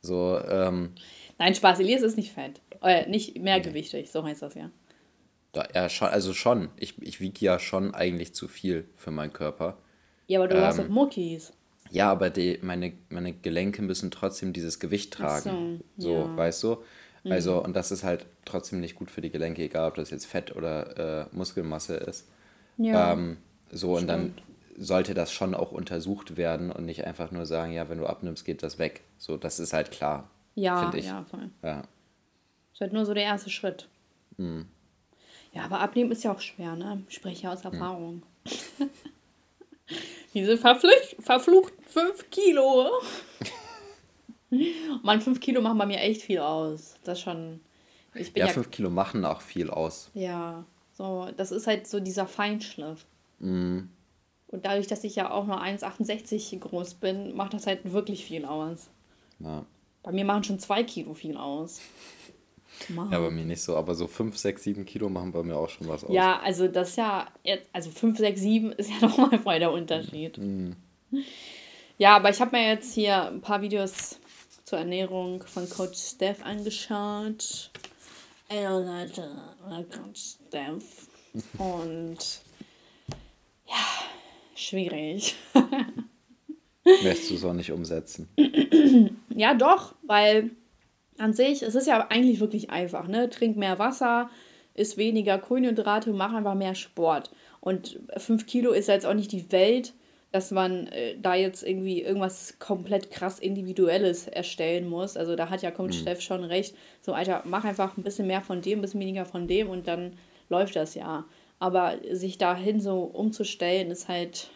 [0.00, 0.90] so, ähm,
[1.38, 2.60] Nein, Spaß, Elias ist nicht fett.
[2.82, 4.70] Äh, nicht mehrgewichtig, so heißt das ja.
[5.52, 6.70] Da, ja, schon, also schon.
[6.76, 9.76] Ich, ich wiege ja schon eigentlich zu viel für meinen Körper.
[10.26, 11.52] Ja, aber du ähm, hast doch Muckis.
[11.90, 15.82] Ja, aber die, meine, meine Gelenke müssen trotzdem dieses Gewicht tragen.
[15.98, 16.36] so, so ja.
[16.36, 16.78] weißt du?
[17.24, 17.66] Also, mhm.
[17.66, 20.56] und das ist halt trotzdem nicht gut für die Gelenke, egal ob das jetzt Fett
[20.56, 22.28] oder äh, Muskelmasse ist.
[22.78, 23.12] Ja.
[23.12, 23.36] Ähm,
[23.70, 24.34] so, und dann
[24.76, 28.44] sollte das schon auch untersucht werden und nicht einfach nur sagen, ja, wenn du abnimmst,
[28.44, 29.02] geht das weg.
[29.18, 30.30] So, das ist halt klar.
[30.54, 31.06] Ja, ich.
[31.06, 31.50] ja, voll.
[31.62, 31.82] Ja.
[32.82, 33.88] Halt nur so der erste Schritt.
[34.36, 34.66] Mhm.
[35.52, 37.04] Ja, aber abnehmen ist ja auch schwer, ne?
[37.08, 37.64] Ich spreche ja aus.
[37.64, 38.22] Erfahrung.
[38.78, 38.90] Mhm.
[40.34, 42.90] Diese verfluchten 5 Kilo.
[45.02, 46.96] Mann, 5 Kilo machen bei mir echt viel aus.
[47.04, 47.60] Das schon.
[48.14, 50.10] Ich bin ja, 5 ja, Kilo machen auch viel aus.
[50.14, 50.64] Ja,
[50.94, 53.06] so, das ist halt so dieser Feinschliff.
[53.38, 53.80] Mm.
[54.48, 58.44] Und dadurch, dass ich ja auch nur 1,68 groß bin, macht das halt wirklich viel
[58.44, 58.90] aus.
[59.38, 59.64] Ja.
[60.02, 61.80] Bei mir machen schon 2 Kilo viel aus.
[62.88, 63.10] Mann.
[63.10, 65.68] Ja, bei mir nicht so, aber so 5, 6, 7 Kilo machen bei mir auch
[65.68, 66.12] schon was aus.
[66.12, 67.26] Ja, also das ist ja,
[67.72, 70.38] also 5, 6, 7 ist ja nochmal voll der Unterschied.
[70.38, 70.72] Mm.
[71.98, 74.18] Ja, aber ich habe mir jetzt hier ein paar Videos
[74.64, 77.70] zur Ernährung von Coach Steph angeschaut.
[78.48, 79.30] Ey Leute,
[79.90, 81.08] Coach Steph.
[81.58, 82.18] Und
[83.66, 83.84] ja,
[84.54, 85.34] schwierig.
[86.84, 88.28] Möchtest du es auch nicht umsetzen?
[89.30, 90.50] ja, doch, weil
[91.22, 93.30] an sich, es ist ja eigentlich wirklich einfach, ne?
[93.30, 94.28] Trink mehr Wasser,
[94.74, 97.30] isst weniger Kohlenhydrate, mach einfach mehr Sport.
[97.60, 99.94] Und 5 Kilo ist ja jetzt auch nicht die Welt,
[100.32, 105.16] dass man äh, da jetzt irgendwie irgendwas komplett krass Individuelles erstellen muss.
[105.16, 106.00] Also da hat ja Coach mhm.
[106.00, 106.74] Steff schon recht.
[107.02, 109.86] So, Alter, mach einfach ein bisschen mehr von dem, ein bisschen weniger von dem und
[109.86, 110.14] dann
[110.48, 111.24] läuft das ja.
[111.58, 114.48] Aber sich dahin so umzustellen, ist halt,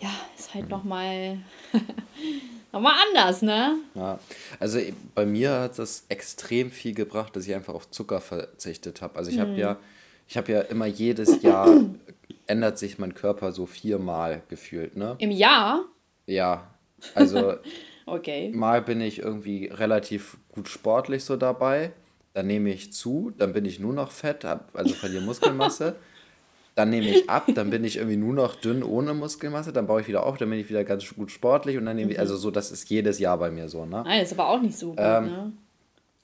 [0.00, 0.70] ja, ist halt mhm.
[0.76, 1.38] nochmal
[2.72, 3.76] nochmal anders, ne?
[3.94, 4.18] Ja,
[4.60, 4.78] also
[5.14, 9.16] bei mir hat das extrem viel gebracht, dass ich einfach auf Zucker verzichtet habe.
[9.16, 9.58] Also ich habe mhm.
[9.58, 9.78] ja,
[10.28, 11.68] ich habe ja immer jedes Jahr
[12.46, 15.16] ändert sich mein Körper so viermal gefühlt, ne?
[15.18, 15.84] Im Jahr?
[16.26, 16.70] Ja.
[17.14, 17.54] Also
[18.06, 18.50] okay.
[18.54, 21.92] mal bin ich irgendwie relativ gut sportlich so dabei,
[22.34, 25.96] dann nehme ich zu, dann bin ich nur noch fett, also verliere Muskelmasse.
[26.76, 30.02] Dann nehme ich ab, dann bin ich irgendwie nur noch dünn ohne Muskelmasse, dann baue
[30.02, 32.36] ich wieder auf, dann bin ich wieder ganz gut sportlich und dann nehme ich, also
[32.36, 34.02] so, das ist jedes Jahr bei mir so, ne?
[34.04, 35.52] Nein, ist aber auch nicht so gut, ähm, ne?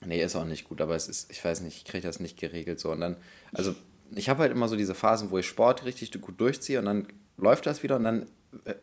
[0.05, 2.39] Nee, ist auch nicht gut, aber es ist, ich weiß nicht, ich kriege das nicht
[2.39, 2.91] geregelt so.
[2.91, 3.17] Und dann,
[3.51, 3.73] also
[4.13, 7.07] ich habe halt immer so diese Phasen, wo ich Sport richtig gut durchziehe und dann
[7.37, 8.27] läuft das wieder und dann
[8.65, 8.75] äh,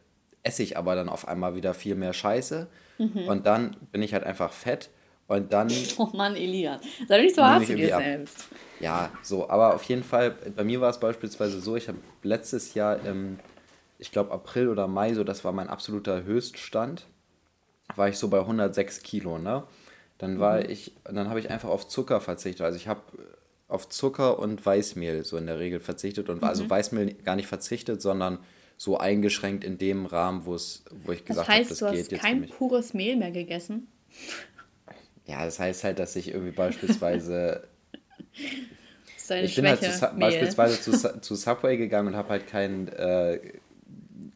[0.43, 2.67] esse ich aber dann auf einmal wieder viel mehr Scheiße
[2.99, 3.29] mhm.
[3.29, 4.91] und dann bin ich halt einfach fett
[5.31, 5.71] und dann.
[5.99, 6.81] Oh Mann, Elias.
[7.07, 8.49] Sei nicht so hart zu dir selbst.
[8.81, 12.75] Ja, so, aber auf jeden Fall, bei mir war es beispielsweise so, ich habe letztes
[12.75, 13.39] Jahr im,
[13.99, 17.07] ich glaube, April oder Mai, so, das war mein absoluter Höchststand,
[17.95, 19.65] war ich so bei 106 Kilo, ne?
[20.19, 20.71] Dann war mhm.
[20.71, 22.63] ich, dann habe ich einfach auf Zucker verzichtet.
[22.63, 23.01] Also ich habe
[23.69, 26.71] auf Zucker und Weißmehl so in der Regel verzichtet und also mhm.
[26.71, 28.39] also Weißmehl gar nicht verzichtet, sondern
[28.77, 31.99] so eingeschränkt in dem Rahmen, wo es, wo ich gesagt habe, das, heißt, das geht
[31.99, 32.13] jetzt.
[32.13, 33.87] Du hast kein pures Mehl mehr gegessen?
[35.31, 37.63] Ja, das heißt halt, dass ich irgendwie beispielsweise.
[38.35, 43.39] ich bin halt zu, beispielsweise zu, zu Subway gegangen und habe halt kein, äh,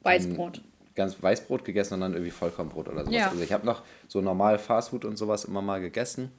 [0.03, 0.61] Weißbrot.
[0.95, 3.15] Ganz Weißbrot gegessen, sondern irgendwie Vollkornbrot oder sowas.
[3.15, 3.31] Ja.
[3.31, 6.31] Also ich habe noch so normal Fastfood und sowas immer mal gegessen.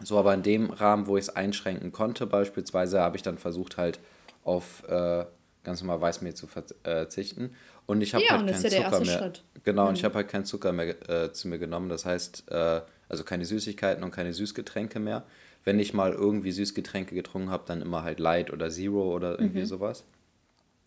[0.00, 3.78] So, aber in dem Rahmen, wo ich es einschränken konnte, beispielsweise, habe ich dann versucht,
[3.78, 3.98] halt
[4.44, 5.24] auf äh,
[5.64, 7.54] ganz normal Weißmehl zu verzichten.
[7.86, 9.18] Und ich habe ja, halt keinen ja Zucker mehr.
[9.18, 9.44] Schritt.
[9.64, 9.88] Genau, mhm.
[9.90, 11.88] und ich habe halt keinen Zucker mehr äh, zu mir genommen.
[11.88, 15.24] Das heißt, äh, also keine Süßigkeiten und keine Süßgetränke mehr.
[15.64, 19.60] Wenn ich mal irgendwie Süßgetränke getrunken habe, dann immer halt Light oder Zero oder irgendwie
[19.60, 19.66] mhm.
[19.66, 20.04] sowas.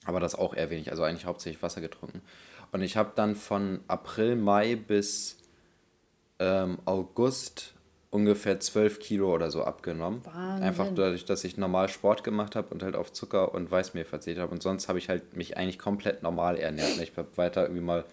[0.06, 2.22] Aber das auch eher wenig, also eigentlich hauptsächlich Wasser getrunken.
[2.72, 5.38] Und ich habe dann von April, Mai bis
[6.40, 7.74] ähm, August
[8.12, 10.22] ungefähr 12 Kilo oder so abgenommen.
[10.26, 10.64] Wahnsinn.
[10.64, 14.42] Einfach dadurch, dass ich normal Sport gemacht habe und halt auf Zucker und Weißmehl verzichtet
[14.42, 14.52] habe.
[14.52, 17.00] Und sonst habe ich halt mich eigentlich komplett normal ernährt.
[17.02, 18.06] Ich habe weiter irgendwie mal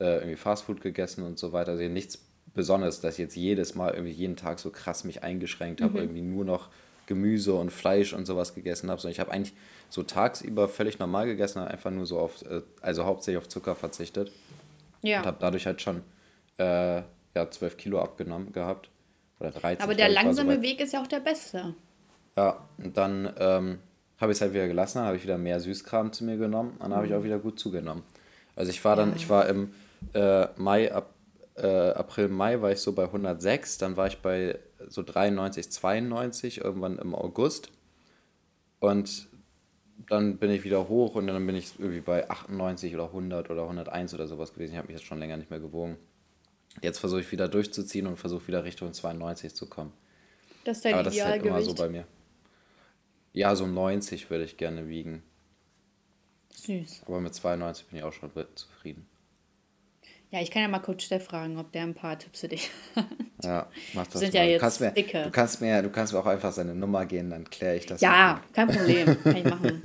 [0.00, 1.72] äh, irgendwie Fastfood gegessen und so weiter.
[1.72, 2.18] Also nichts
[2.56, 5.98] Besonderes, dass ich jetzt jedes Mal irgendwie jeden Tag so krass mich eingeschränkt habe, mhm.
[5.98, 6.68] irgendwie nur noch
[7.06, 9.00] Gemüse und Fleisch und sowas gegessen habe.
[9.00, 9.54] Sondern ich habe eigentlich
[9.88, 14.32] so tagsüber völlig normal gegessen, einfach nur so auf, äh, also hauptsächlich auf Zucker verzichtet.
[15.02, 15.20] Ja.
[15.20, 16.02] Und habe dadurch halt schon
[16.58, 17.02] äh,
[17.34, 18.90] ja, 12 Kilo abgenommen gehabt.
[19.38, 19.82] Oder 13.
[19.82, 21.74] Aber der langsame so Weg ist ja auch der beste.
[22.36, 23.78] Ja, und dann ähm,
[24.18, 26.72] habe ich es halt wieder gelassen, dann habe ich wieder mehr Süßkram zu mir genommen
[26.72, 27.24] und dann habe ich auch mhm.
[27.24, 28.02] wieder gut zugenommen.
[28.54, 29.72] Also ich war dann, ich war im
[30.14, 31.10] äh, Mai, ab,
[31.56, 36.58] äh, April, Mai war ich so bei 106, dann war ich bei so 93, 92,
[36.58, 37.70] irgendwann im August.
[38.78, 39.28] Und
[40.08, 43.62] dann bin ich wieder hoch und dann bin ich irgendwie bei 98 oder 100 oder
[43.62, 44.72] 101 oder sowas gewesen.
[44.72, 45.96] Ich habe mich jetzt schon länger nicht mehr gewogen.
[46.82, 49.92] Jetzt versuche ich wieder durchzuziehen und versuche wieder Richtung 92 zu kommen.
[50.64, 52.06] Das ist dein Aber das ist halt immer so bei mir.
[53.32, 55.22] Ja, so 90 würde ich gerne wiegen.
[56.54, 57.02] Süß.
[57.06, 59.06] Aber mit 92 bin ich auch schon zufrieden.
[60.30, 62.70] Ja, ich kann ja mal Coach Steff fragen, ob der ein paar Tipps für dich
[62.96, 63.06] hat.
[63.44, 64.40] Ja, mach das Sind mal.
[64.40, 65.22] Ja jetzt du, kannst mir, dicke.
[65.22, 68.00] du kannst mir, du kannst mir auch einfach seine Nummer gehen, dann kläre ich das.
[68.00, 69.82] Ja, kein Problem, kann ich machen.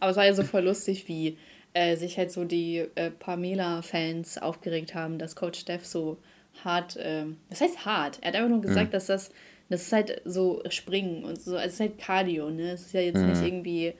[0.00, 1.36] Aber es war ja so voll lustig, wie
[1.74, 6.18] äh, sich halt so die äh, Pamela-Fans aufgeregt haben, dass Coach Steff so
[6.64, 8.92] hart, äh, das heißt hart, er hat einfach nur gesagt, mhm.
[8.92, 9.30] dass das,
[9.68, 12.72] das ist halt so Springen und so, also es ist halt Cardio, ne?
[12.72, 13.28] Es ist ja jetzt mhm.
[13.28, 13.94] nicht irgendwie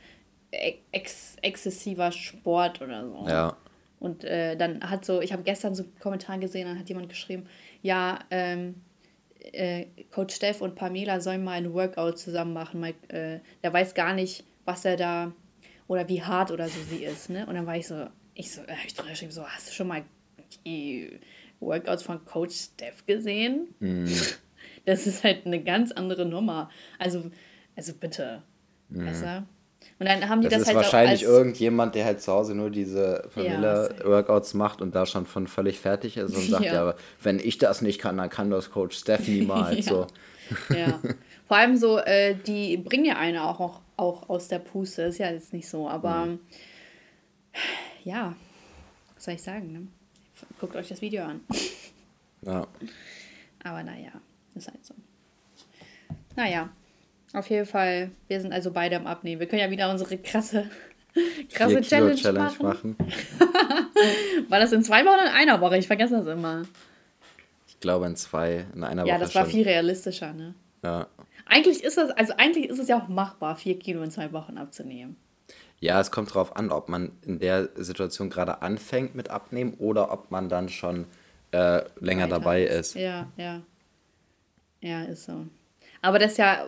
[0.51, 3.27] ex exzessiver Sport oder so.
[3.29, 3.57] Ja.
[4.07, 7.09] Und äh, dann hat so, ich habe gestern so einen Kommentar gesehen, dann hat jemand
[7.09, 7.49] geschrieben,
[7.83, 8.77] ja, ähm,
[9.53, 12.79] äh, Coach Steff und Pamela sollen mal ein Workout zusammen machen.
[12.79, 15.33] Mal, äh, der weiß gar nicht, was er da
[15.89, 17.31] oder wie hart oder so sie ist.
[17.31, 17.47] Ne?
[17.47, 19.73] Und dann war ich so, ich so, äh, hab ich drüber geschrieben, so, hast du
[19.73, 20.05] schon mal
[20.65, 21.19] die
[21.59, 23.75] Workouts von Coach Steff gesehen?
[23.81, 24.07] Mm.
[24.85, 26.71] Das ist halt eine ganz andere Nummer.
[27.01, 27.33] Also,
[27.75, 28.45] also bitte.
[28.89, 29.05] Mm.
[29.05, 29.47] Besser.
[29.99, 32.71] Und dann haben die das, das ist halt wahrscheinlich irgendjemand, der halt zu Hause nur
[32.71, 36.75] diese Vanilla-Workouts ja, macht und da schon von völlig fertig ist und sagt, ja.
[36.75, 39.77] ja, aber wenn ich das nicht kann, dann kann das Coach Steph niemals.
[39.87, 39.93] ja.
[39.93, 40.07] So.
[40.75, 41.01] ja.
[41.49, 45.19] Vor allem so, äh, die bringen ja eine auch, auch, auch aus der Puste, ist
[45.19, 46.41] ja jetzt nicht so, aber mhm.
[48.05, 48.35] ja,
[49.15, 49.87] was soll ich sagen, ne?
[50.61, 51.41] Guckt euch das Video an.
[52.43, 52.67] Ja.
[53.65, 54.13] Aber naja,
[54.55, 54.95] ist halt so.
[56.37, 56.69] Naja,
[57.37, 59.41] auf jeden Fall, wir sind also beide am Abnehmen.
[59.41, 60.71] Wir können ja wieder unsere krasse,
[61.53, 62.67] krasse Challenge, Challenge, machen.
[62.67, 62.97] machen.
[64.49, 65.77] war das in zwei Wochen oder in einer Woche?
[65.77, 66.63] Ich vergesse das immer.
[67.69, 69.11] Ich glaube in zwei, in einer Woche.
[69.11, 69.51] Ja, das war schon.
[69.51, 70.55] viel realistischer, ne?
[70.83, 71.09] Ja.
[71.45, 74.57] Eigentlich ist das, also eigentlich ist es ja auch machbar, vier Kilo in zwei Wochen
[74.57, 75.17] abzunehmen.
[75.79, 80.11] Ja, es kommt darauf an, ob man in der Situation gerade anfängt mit Abnehmen oder
[80.11, 81.07] ob man dann schon
[81.53, 82.39] äh, länger Weiter.
[82.39, 82.95] dabei ist.
[82.95, 83.61] Ja, ja.
[84.81, 85.47] Ja, ist so.
[86.07, 86.65] Aber das ist ja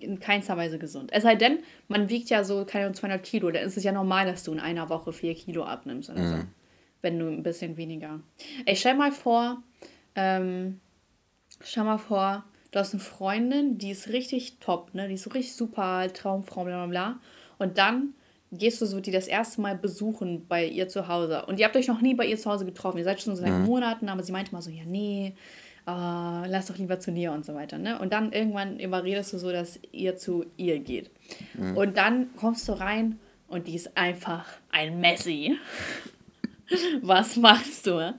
[0.00, 1.10] in keinster Weise gesund.
[1.12, 4.24] Es sei denn, man wiegt ja so, keine 200 Kilo, dann ist es ja normal,
[4.24, 6.30] dass du in einer Woche 4 Kilo abnimmst oder mhm.
[6.30, 6.44] so.
[7.02, 8.20] Wenn du ein bisschen weniger.
[8.64, 9.62] Ey, stell mal vor,
[10.14, 10.80] ähm,
[11.62, 15.06] stell mal vor, du hast eine Freundin, die ist richtig top, ne?
[15.06, 17.20] Die ist so richtig super, Traumfrau, bla bla bla.
[17.58, 18.14] Und dann
[18.50, 21.44] gehst du so die das erste Mal besuchen bei ihr zu Hause.
[21.44, 22.96] Und ihr habt euch noch nie bei ihr zu Hause getroffen.
[22.96, 23.66] Ihr seid schon so seit mhm.
[23.66, 25.34] Monaten, aber sie meinte mal so, ja, nee,
[25.88, 27.78] uh, lass doch lieber zu dir und so weiter.
[27.78, 27.98] Ne?
[27.98, 31.10] Und dann irgendwann überredest du so, dass ihr zu ihr geht.
[31.54, 31.76] Mhm.
[31.76, 35.56] Und dann kommst du rein und die ist einfach ein Messi.
[37.02, 38.14] Was machst du?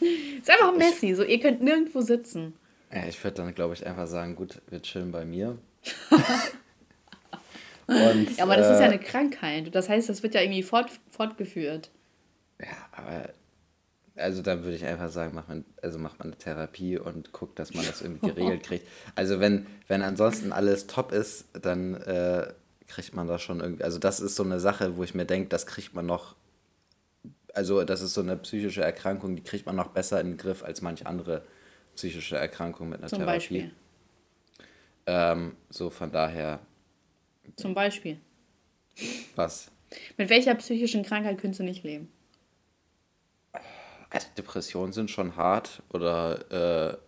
[0.00, 2.52] ist einfach ein Messi, so ihr könnt nirgendwo sitzen.
[2.92, 5.58] Ja, ich würde dann, glaube ich, einfach sagen, gut, wir chillen bei mir.
[7.86, 9.74] und, ja, aber das äh, ist ja eine Krankheit.
[9.74, 11.90] Das heißt, das wird ja irgendwie fort, fortgeführt.
[12.60, 13.30] Ja, aber
[14.16, 17.58] also da würde ich einfach sagen, macht man, also macht man eine Therapie und guckt,
[17.58, 18.86] dass man das irgendwie geregelt kriegt.
[19.14, 22.52] Also wenn, wenn ansonsten alles top ist, dann äh,
[22.86, 23.84] kriegt man das schon irgendwie.
[23.84, 26.34] Also das ist so eine Sache, wo ich mir denke, das kriegt man noch.
[27.54, 30.62] Also das ist so eine psychische Erkrankung, die kriegt man noch besser in den Griff
[30.62, 31.42] als manch andere
[31.94, 33.36] psychische Erkrankung mit einer Zum Therapie.
[33.36, 33.70] Beispiel.
[35.06, 36.60] Ähm, so von daher.
[37.56, 38.18] Zum Beispiel.
[39.36, 39.70] Was?
[40.16, 42.10] Mit welcher psychischen Krankheit könntest du nicht leben?
[44.10, 46.98] Also Depressionen sind schon hart oder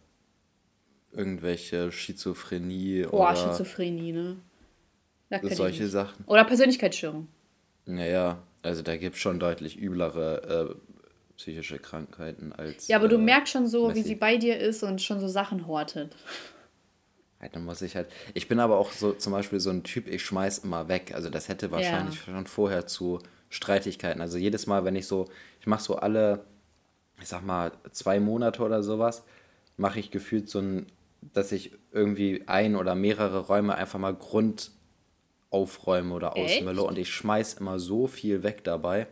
[1.13, 4.37] äh, irgendwelche Schizophrenie Boah, oder Schizophrenie, ne?
[5.51, 6.25] solche Sachen.
[6.27, 7.29] Oder Persönlichkeitsstörung.
[7.87, 12.89] Naja, also da gibt es schon deutlich üblere äh, psychische Krankheiten als.
[12.89, 14.01] Ja, aber du äh, merkst schon so, Messi.
[14.01, 16.15] wie sie bei dir ist und schon so Sachen hortet.
[17.41, 18.09] Halt, dann muss ich halt.
[18.35, 21.13] Ich bin aber auch so zum Beispiel so ein Typ, ich schmeiß immer weg.
[21.15, 22.35] Also das hätte wahrscheinlich ja.
[22.35, 24.21] schon vorher zu Streitigkeiten.
[24.21, 25.27] Also jedes Mal, wenn ich so,
[25.61, 26.45] ich mache so alle
[27.21, 29.25] ich sag mal, zwei Monate oder sowas,
[29.77, 30.87] mache ich gefühlt so ein,
[31.35, 34.71] dass ich irgendwie ein oder mehrere Räume einfach mal Grund
[35.51, 39.07] aufräume oder ausmülle und ich schmeiß immer so viel weg dabei.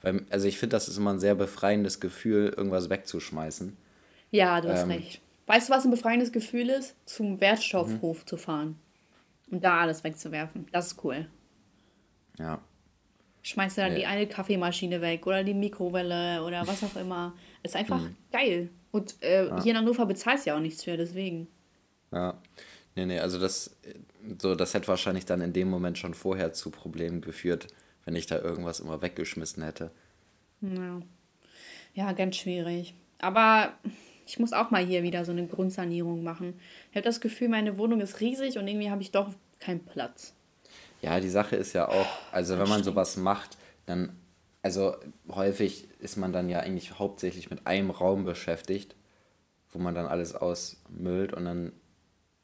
[0.00, 3.76] Weil, also ich finde, das ist immer ein sehr befreiendes Gefühl, irgendwas wegzuschmeißen.
[4.30, 5.20] Ja, du hast ähm, recht.
[5.46, 6.96] Weißt du, was ein befreiendes Gefühl ist?
[7.04, 8.26] Zum Wertstoffhof mhm.
[8.26, 8.78] zu fahren
[9.50, 10.66] und da alles wegzuwerfen.
[10.72, 11.28] Das ist cool.
[12.38, 12.60] Ja.
[13.42, 13.98] Schmeißt du dann ja.
[13.98, 17.34] die eine Kaffeemaschine weg oder die Mikrowelle oder was auch immer.
[17.62, 18.16] Ist einfach mhm.
[18.30, 18.70] geil.
[18.92, 19.62] Und äh, ja.
[19.62, 21.48] hier in Hannover bezahlst du ja auch nichts für, deswegen.
[22.12, 22.38] Ja.
[22.94, 23.74] Nee, nee, also das,
[24.40, 27.68] so, das hätte wahrscheinlich dann in dem Moment schon vorher zu Problemen geführt,
[28.04, 29.90] wenn ich da irgendwas immer weggeschmissen hätte.
[30.60, 31.00] Ja,
[31.94, 32.94] ja ganz schwierig.
[33.18, 33.72] Aber
[34.26, 36.60] ich muss auch mal hier wieder so eine Grundsanierung machen.
[36.90, 40.34] Ich habe das Gefühl, meine Wohnung ist riesig und irgendwie habe ich doch keinen Platz.
[41.02, 44.16] Ja, die Sache ist ja auch, also wenn man sowas macht, dann,
[44.62, 44.94] also
[45.28, 48.94] häufig ist man dann ja eigentlich hauptsächlich mit einem Raum beschäftigt,
[49.70, 51.72] wo man dann alles ausmüllt und dann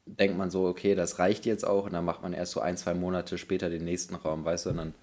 [0.05, 2.75] denkt man so, okay, das reicht jetzt auch und dann macht man erst so ein,
[2.75, 4.93] zwei Monate später den nächsten Raum, weißt du, und dann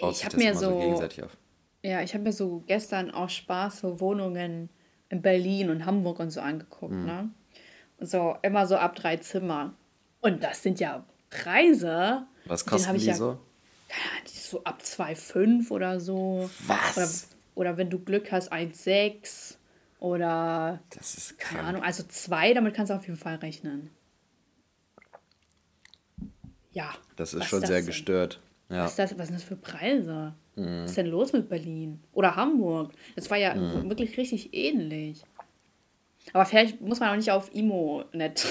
[0.00, 1.36] baut ich habe mir so, so gegenseitig auf.
[1.82, 4.68] Ja, ich habe mir so gestern auch Spaß so Wohnungen
[5.08, 7.06] in Berlin und Hamburg und so angeguckt, mhm.
[7.06, 7.30] ne?
[7.98, 9.72] So, immer so ab drei Zimmer.
[10.20, 12.26] Und das sind ja Preise.
[12.44, 13.38] Was kosten die ja, so?
[14.34, 16.48] so ab 2,5 oder so.
[16.66, 16.96] Was?
[16.96, 19.56] Oder, oder wenn du Glück hast, 1,6
[19.98, 20.80] oder.
[20.90, 21.56] Das ist krank.
[21.56, 23.90] Keine Ahnung, also 2, damit kannst du auf jeden Fall rechnen.
[26.72, 26.94] Ja.
[27.16, 27.86] Das ist schon sehr denn?
[27.86, 28.40] gestört.
[28.68, 28.84] Ja.
[28.84, 30.34] Was, ist das, was sind das für Preise?
[30.56, 30.82] Mhm.
[30.82, 32.02] Was ist denn los mit Berlin?
[32.12, 32.92] Oder Hamburg?
[33.14, 33.88] Das war ja mhm.
[33.88, 35.22] wirklich richtig ähnlich.
[36.32, 38.46] Aber vielleicht muss man auch nicht auf Imo-Net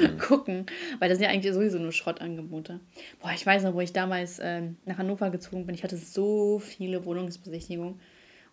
[0.00, 0.18] mhm.
[0.18, 0.66] gucken,
[0.98, 2.80] weil das sind ja eigentlich sowieso nur Schrottangebote.
[3.20, 6.58] Boah, ich weiß noch, wo ich damals ähm, nach Hannover gezogen bin, ich hatte so
[6.58, 8.00] viele Wohnungsbesichtigungen.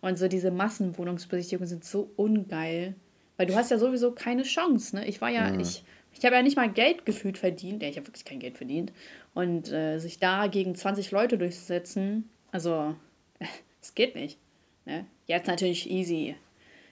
[0.00, 2.94] Und so diese Massenwohnungsbesichtigungen sind so ungeil.
[3.36, 5.06] Weil du hast ja sowieso keine Chance, ne?
[5.06, 5.60] Ich war ja, mhm.
[5.60, 7.82] ich, ich habe ja nicht mal Geld gefühlt verdient.
[7.82, 8.92] Ja, ich habe wirklich kein Geld verdient.
[9.34, 12.94] Und äh, sich da gegen 20 Leute durchzusetzen, also,
[13.82, 14.38] es geht nicht.
[14.84, 15.04] Ne?
[15.26, 16.36] Jetzt natürlich easy.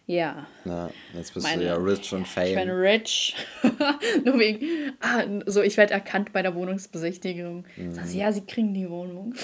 [0.06, 0.46] Ja.
[0.64, 2.48] Na, jetzt bist Meine, du ja rich und fame.
[2.48, 3.36] Ich bin rich.
[4.24, 7.64] Nur wegen, ah, so, ich werde erkannt bei der Wohnungsbesichtigung.
[7.76, 7.94] Mhm.
[7.94, 9.34] Sag sie, ja, sie kriegen die Wohnung.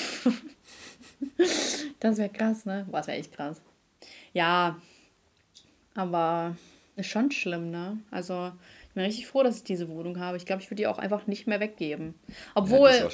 [2.01, 2.87] das wäre krass, ne?
[2.91, 3.63] Boah, das wäre echt krass.
[4.35, 4.77] Ja,
[5.95, 6.57] aber
[6.97, 7.99] ist schon schlimm, ne?
[8.11, 8.53] Also,
[8.89, 10.37] ich bin richtig froh, dass ich diese Wohnung habe.
[10.37, 12.15] Ich glaube, ich würde die auch einfach nicht mehr weggeben.
[12.55, 13.09] Obwohl, ja,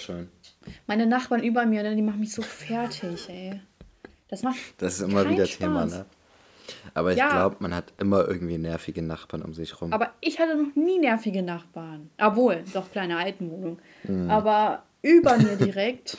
[0.88, 3.60] meine Nachbarn über mir, ne, die machen mich so fertig, ey.
[4.28, 5.58] Das macht Das ist immer wieder Spaß.
[5.58, 6.06] Thema, ne?
[6.94, 7.30] Aber ich ja.
[7.30, 9.92] glaube, man hat immer irgendwie nervige Nachbarn um sich rum.
[9.92, 12.10] Aber ich hatte noch nie nervige Nachbarn.
[12.18, 13.78] Obwohl, doch kleine Altenwohnung.
[14.04, 14.30] Mhm.
[14.30, 16.16] Aber über mir direkt,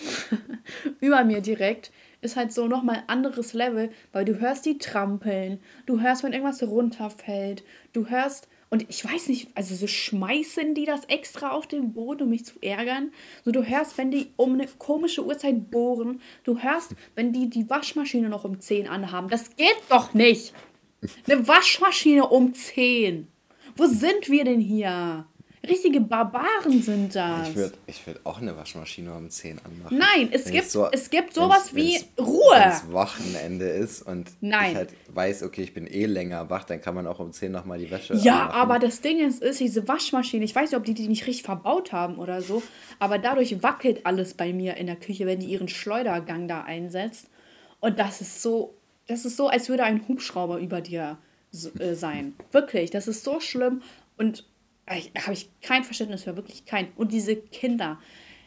[0.99, 5.59] über mir direkt ist halt so nochmal ein anderes Level, weil du hörst die trampeln,
[5.85, 10.85] du hörst, wenn irgendwas runterfällt, du hörst, und ich weiß nicht, also so schmeißen die
[10.85, 13.11] das extra auf den Boden, um mich zu ärgern.
[13.45, 16.21] So, du hörst, wenn die um eine komische Uhrzeit bohren.
[16.43, 19.29] Du hörst, wenn die die Waschmaschine noch um 10 anhaben.
[19.29, 20.53] Das geht doch nicht.
[21.27, 23.27] Eine Waschmaschine um 10.
[23.77, 25.25] Wo sind wir denn hier?
[25.67, 27.49] Richtige Barbaren sind das.
[27.49, 29.97] Ich würde ich würd auch eine Waschmaschine um 10 anmachen.
[29.97, 32.41] Nein, es gibt, so, es gibt sowas wie Ruhe.
[32.53, 34.71] Wenn es Wochenende ist und Nein.
[34.71, 37.51] ich halt weiß, okay, ich bin eh länger wach, dann kann man auch um 10
[37.51, 38.59] nochmal die Wäsche Ja, anmachen.
[38.61, 41.43] aber das Ding ist, ist, diese Waschmaschine, ich weiß nicht, ob die die nicht richtig
[41.43, 42.63] verbaut haben oder so,
[42.99, 47.27] aber dadurch wackelt alles bei mir in der Küche, wenn die ihren Schleudergang da einsetzt.
[47.79, 48.75] Und das ist so,
[49.07, 51.17] das ist so, als würde ein Hubschrauber über dir
[51.79, 52.33] äh, sein.
[52.51, 53.81] Wirklich, das ist so schlimm.
[54.17, 54.45] Und
[54.87, 56.91] habe ich kein Verständnis für, wirklich kein.
[56.95, 57.99] Und diese Kinder,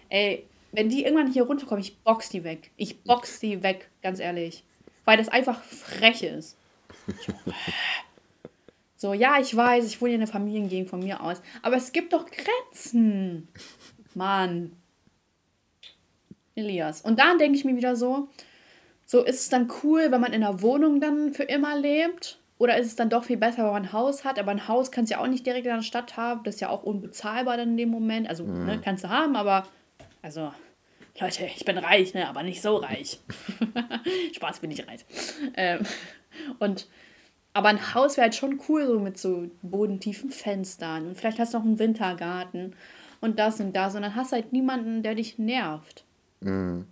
[0.09, 2.71] ey, wenn die irgendwann hier runterkommen, ich box die weg.
[2.77, 4.65] Ich box die weg, ganz ehrlich.
[5.05, 6.57] Weil das einfach frech ist.
[8.97, 11.41] So, ja, ich weiß, ich wohne in einer Familiengegend von mir aus.
[11.63, 13.49] Aber es gibt doch Grenzen.
[14.15, 14.77] Mann.
[16.55, 17.01] Elias.
[17.01, 18.29] Und dann denke ich mir wieder so,
[19.07, 22.77] so ist es dann cool, wenn man in einer Wohnung dann für immer lebt oder
[22.77, 24.39] ist es dann doch viel besser, wenn man ein Haus hat?
[24.39, 26.43] Aber ein Haus kannst du ja auch nicht direkt in der Stadt haben.
[26.45, 28.29] Das ist ja auch unbezahlbar dann in dem Moment.
[28.29, 28.67] Also, mhm.
[28.67, 29.67] ne, kannst du haben, aber
[30.21, 30.53] also,
[31.19, 33.19] Leute, ich bin reich, ne, aber nicht so reich.
[34.35, 35.07] Spaß, bin ich reich.
[35.57, 35.87] Ähm,
[36.59, 36.87] und
[37.55, 41.07] aber ein Haus wäre halt schon cool, so mit so bodentiefen Fenstern.
[41.07, 42.77] Und vielleicht hast du noch einen Wintergarten
[43.23, 43.95] und das und das.
[43.95, 46.05] Und dann hast du halt niemanden, der dich nervt.
[46.41, 46.87] Mhm.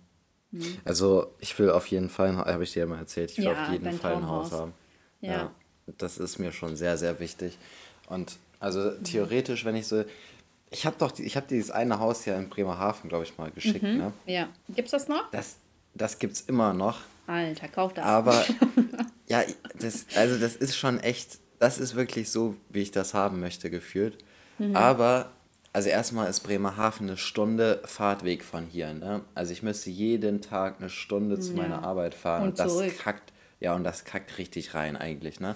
[0.49, 0.77] Mhm.
[0.83, 3.51] Also, ich will auf jeden Fall, habe ich dir ja mal erzählt, ich will ja,
[3.51, 4.73] auf jeden Fall ein Haus haben.
[5.21, 5.31] Ja.
[5.31, 5.51] ja.
[5.97, 7.57] Das ist mir schon sehr, sehr wichtig.
[8.07, 10.03] Und also theoretisch, wenn ich so.
[10.71, 13.81] Ich habe doch, ich habe dieses eine Haus ja in Bremerhaven, glaube ich, mal geschickt.
[13.81, 13.97] Mhm.
[13.97, 14.13] Ne?
[14.27, 14.49] Ja.
[14.69, 15.29] Gibt's das noch?
[15.31, 15.55] Das,
[15.95, 16.99] das gibt's immer noch.
[17.25, 18.05] Alter, kauf das.
[18.05, 18.45] Aber
[19.27, 19.43] ja,
[19.79, 23.69] das, also das ist schon echt, das ist wirklich so, wie ich das haben möchte,
[23.69, 24.17] gefühlt.
[24.59, 24.75] Mhm.
[24.75, 25.31] Aber,
[25.73, 28.93] also erstmal ist Bremerhaven eine Stunde Fahrtweg von hier.
[28.93, 29.21] Ne?
[29.33, 31.63] Also ich müsste jeden Tag eine Stunde zu ja.
[31.63, 32.43] meiner Arbeit fahren.
[32.43, 32.97] Und, und das zurück.
[32.99, 35.55] kackt ja, und das kackt richtig rein eigentlich, ne?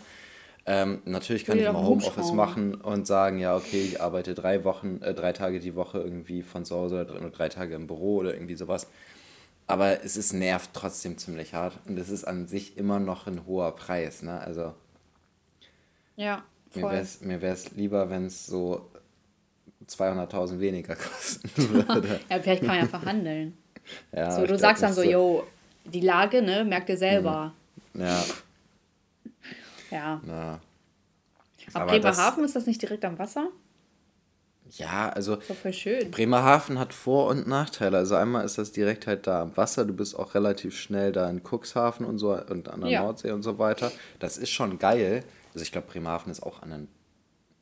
[0.65, 5.01] Ähm, natürlich kann ich mal Homeoffice machen und sagen, ja, okay, ich arbeite drei Wochen,
[5.01, 8.33] äh, drei Tage die Woche irgendwie von zu Hause oder drei Tage im Büro oder
[8.33, 8.87] irgendwie sowas.
[9.67, 13.45] Aber es ist nervt trotzdem ziemlich hart und es ist an sich immer noch ein
[13.45, 14.39] hoher Preis, ne?
[14.39, 14.73] Also.
[16.15, 16.43] Ja.
[16.69, 17.05] Voll.
[17.21, 18.89] Mir wäre es lieber, wenn es so
[19.87, 22.19] 200.000 weniger kosten würde.
[22.29, 23.57] ja, vielleicht kann man ja verhandeln.
[24.13, 25.45] ja, so, du sagst dann so, yo,
[25.85, 27.47] die Lage, ne, merkt ihr selber.
[27.47, 27.62] Mhm.
[27.93, 28.23] Ja.
[29.91, 30.21] Ja.
[30.25, 30.59] Na.
[31.73, 33.49] Aber, Bremerhaven ist das nicht direkt am Wasser?
[34.71, 35.37] Ja, also
[36.11, 37.97] Bremerhaven hat Vor- und Nachteile.
[37.97, 39.85] Also einmal ist das direkt halt da am Wasser.
[39.85, 43.03] Du bist auch relativ schnell da in Cuxhaven und so und an der ja.
[43.03, 43.91] Nordsee und so weiter.
[44.19, 45.23] Das ist schon geil.
[45.53, 46.79] Also ich glaube, Bremerhaven ist auch an der,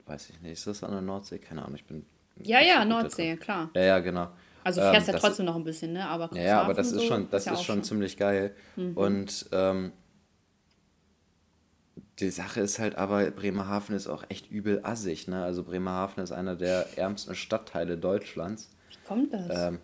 [0.05, 1.39] weiß ich nicht, ist das an der Nordsee?
[1.39, 2.05] Keine Ahnung, ich bin.
[2.41, 3.69] Ja, ja, Nordsee, klar.
[3.75, 4.29] Ja, ja, genau.
[4.63, 6.07] Also fährst ähm, ja trotzdem noch ein bisschen, ne?
[6.07, 8.15] Aber ja, ja, aber das ist so schon, das ist, ja ist schon, schon ziemlich
[8.15, 8.55] geil.
[8.75, 8.95] Mhm.
[8.95, 9.91] Und ähm,
[12.21, 15.27] die Sache ist halt aber, Bremerhaven ist auch echt übel assig.
[15.27, 15.43] Ne?
[15.43, 18.69] Also Bremerhaven ist einer der ärmsten Stadtteile Deutschlands.
[18.89, 19.47] Wie kommt das?
[19.49, 19.79] Ähm,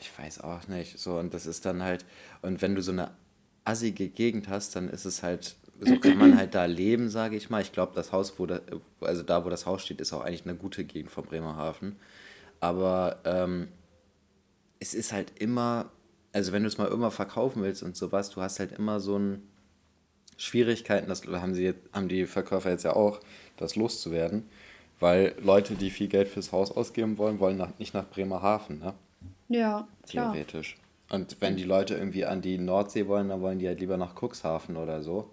[0.00, 0.98] ich weiß auch nicht.
[0.98, 2.04] So, und das ist dann halt,
[2.42, 3.10] und wenn du so eine
[3.64, 7.50] assige Gegend hast, dann ist es halt, so kann man halt da leben, sage ich
[7.50, 7.62] mal.
[7.62, 8.60] Ich glaube, das Haus, wo da,
[9.00, 11.96] also da, wo das Haus steht, ist auch eigentlich eine gute Gegend von Bremerhaven.
[12.60, 13.68] Aber ähm,
[14.78, 15.90] es ist halt immer,
[16.32, 19.18] also wenn du es mal immer verkaufen willst und sowas, du hast halt immer so
[19.18, 19.42] ein
[20.36, 23.20] Schwierigkeiten, das haben, sie jetzt, haben die Verkäufer jetzt ja auch,
[23.56, 24.48] das loszuwerden.
[25.00, 28.94] Weil Leute, die viel Geld fürs Haus ausgeben wollen, wollen nach, nicht nach Bremerhaven, ne?
[29.48, 30.74] Ja, Theoretisch.
[30.74, 31.20] Klar.
[31.20, 34.14] Und wenn die Leute irgendwie an die Nordsee wollen, dann wollen die halt lieber nach
[34.14, 35.30] Cuxhaven oder so.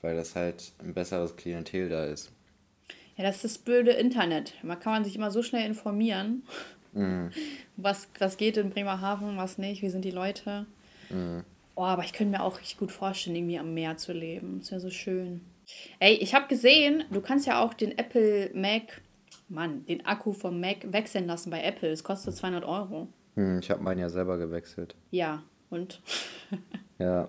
[0.00, 2.32] Weil das halt ein besseres Klientel da ist.
[3.16, 4.54] Ja, das ist das blöde Internet.
[4.62, 6.42] Man kann man sich immer so schnell informieren.
[6.92, 7.30] Mhm.
[7.76, 10.66] Was, was geht in Bremerhaven, was nicht, wie sind die Leute.
[11.10, 11.44] Mhm.
[11.82, 14.60] Oh, aber ich könnte mir auch richtig gut vorstellen, irgendwie am Meer zu leben.
[14.60, 15.40] Das wäre so schön.
[15.98, 19.00] Ey, ich habe gesehen, du kannst ja auch den Apple Mac,
[19.48, 21.90] Mann, den Akku vom Mac wechseln lassen bei Apple.
[21.90, 23.08] Es kostet 200 Euro.
[23.34, 24.94] Hm, ich habe meinen ja selber gewechselt.
[25.10, 26.00] Ja, und?
[27.00, 27.28] ja.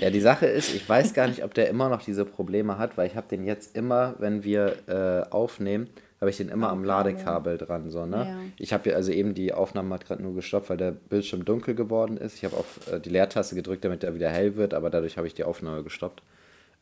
[0.00, 2.98] Ja, die Sache ist, ich weiß gar nicht, ob der immer noch diese Probleme hat,
[2.98, 5.88] weil ich habe den jetzt immer, wenn wir äh, aufnehmen,
[6.20, 7.90] habe ich den immer am Ladekabel dran.
[7.90, 8.16] So, ne?
[8.16, 8.36] Ja.
[8.58, 12.16] Ich habe also eben die Aufnahme hat gerade nur gestoppt, weil der Bildschirm dunkel geworden
[12.16, 12.36] ist.
[12.36, 15.26] Ich habe auf äh, die Leertaste gedrückt, damit er wieder hell wird, aber dadurch habe
[15.26, 16.22] ich die Aufnahme gestoppt.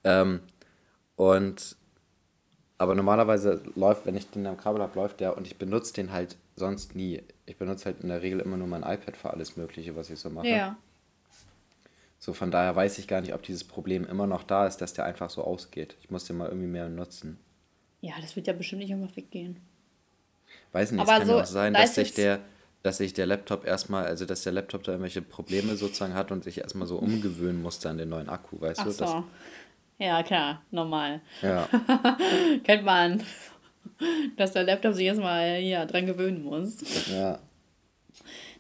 [0.05, 0.41] Ähm,
[1.17, 1.77] und
[2.79, 6.13] aber normalerweise läuft, wenn ich den am Kabel habe, läuft der und ich benutze den
[6.13, 7.23] halt sonst nie.
[7.47, 10.19] Ich benutze halt in der Regel immer nur mein iPad für alles Mögliche, was ich
[10.19, 10.49] so mache.
[10.49, 10.77] Ja.
[12.19, 14.95] So, von daher weiß ich gar nicht, ob dieses Problem immer noch da ist, dass
[14.95, 15.97] der einfach so ausgeht.
[16.01, 17.39] Ich muss den mal irgendwie mehr nutzen.
[18.05, 19.57] Ja, das wird ja bestimmt nicht einfach weggehen.
[20.73, 22.41] Weiß nicht, Aber es kann so, ja auch sein, dass sich der,
[22.83, 26.45] dass sich der Laptop erstmal, also dass der Laptop da irgendwelche Probleme sozusagen hat und
[26.45, 28.91] sich erstmal so umgewöhnen musste an den neuen Akku, weißt Ach du?
[28.91, 29.05] So.
[29.05, 29.25] Das,
[29.97, 31.23] ja, klar, normal.
[31.41, 31.67] Ja.
[32.65, 33.23] Kennt man,
[34.37, 37.09] dass der Laptop sich erstmal ja, dran gewöhnen muss.
[37.09, 37.39] Ja.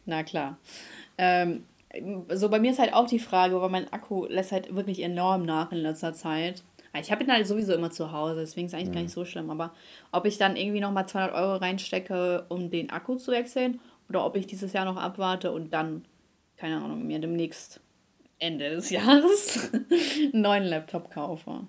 [0.06, 0.56] Na klar.
[1.18, 1.64] Ähm,
[2.32, 5.44] so bei mir ist halt auch die Frage, weil mein Akku lässt halt wirklich enorm
[5.44, 6.62] nach in letzter Zeit.
[7.00, 8.94] Ich habe ihn halt sowieso immer zu Hause, deswegen ist es eigentlich mhm.
[8.94, 9.50] gar nicht so schlimm.
[9.50, 9.74] Aber
[10.12, 14.36] ob ich dann irgendwie nochmal 200 Euro reinstecke, um den Akku zu wechseln, oder ob
[14.36, 16.04] ich dieses Jahr noch abwarte und dann,
[16.56, 17.80] keine Ahnung, mir demnächst
[18.38, 19.70] Ende des Jahres
[20.32, 21.66] einen neuen Laptop kaufe.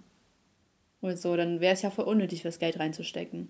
[1.01, 3.49] Und so, dann wäre es ja voll unnötig, das Geld reinzustecken.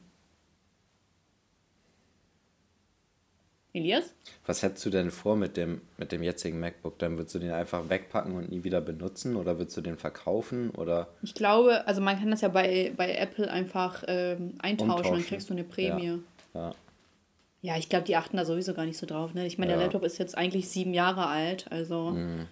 [3.76, 4.14] Elias?
[4.46, 6.98] Was hättest du denn vor mit dem, mit dem jetzigen MacBook?
[7.00, 10.70] Dann würdest du den einfach wegpacken und nie wieder benutzen oder würdest du den verkaufen?
[10.72, 11.10] Oder?
[11.22, 15.14] Ich glaube, also man kann das ja bei, bei Apple einfach ähm, eintauschen, Umtauschen.
[15.14, 16.22] dann kriegst du eine Prämie.
[16.54, 16.76] Ja, ja.
[17.62, 19.34] ja ich glaube, die achten da sowieso gar nicht so drauf.
[19.34, 19.46] Ne?
[19.46, 19.78] Ich meine, ja.
[19.78, 22.48] der Laptop ist jetzt eigentlich sieben Jahre alt, also mhm.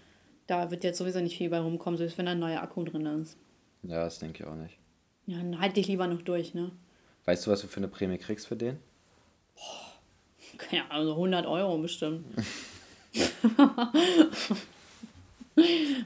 [0.48, 3.06] da wird jetzt sowieso nicht viel bei rumkommen, selbst wenn da ein neuer Akku drin
[3.22, 3.38] ist.
[3.84, 4.78] Ja, das denke ich auch nicht.
[5.26, 6.72] Ja, dann halt dich lieber noch durch, ne?
[7.24, 8.78] Weißt du, was du für eine Prämie kriegst für den?
[9.56, 9.93] Boah.
[10.72, 12.26] Ja, also 100 Euro bestimmt.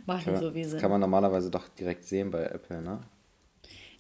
[0.05, 0.63] Macht so wie.
[0.63, 2.99] Das kann man normalerweise doch direkt sehen bei Apple, ne?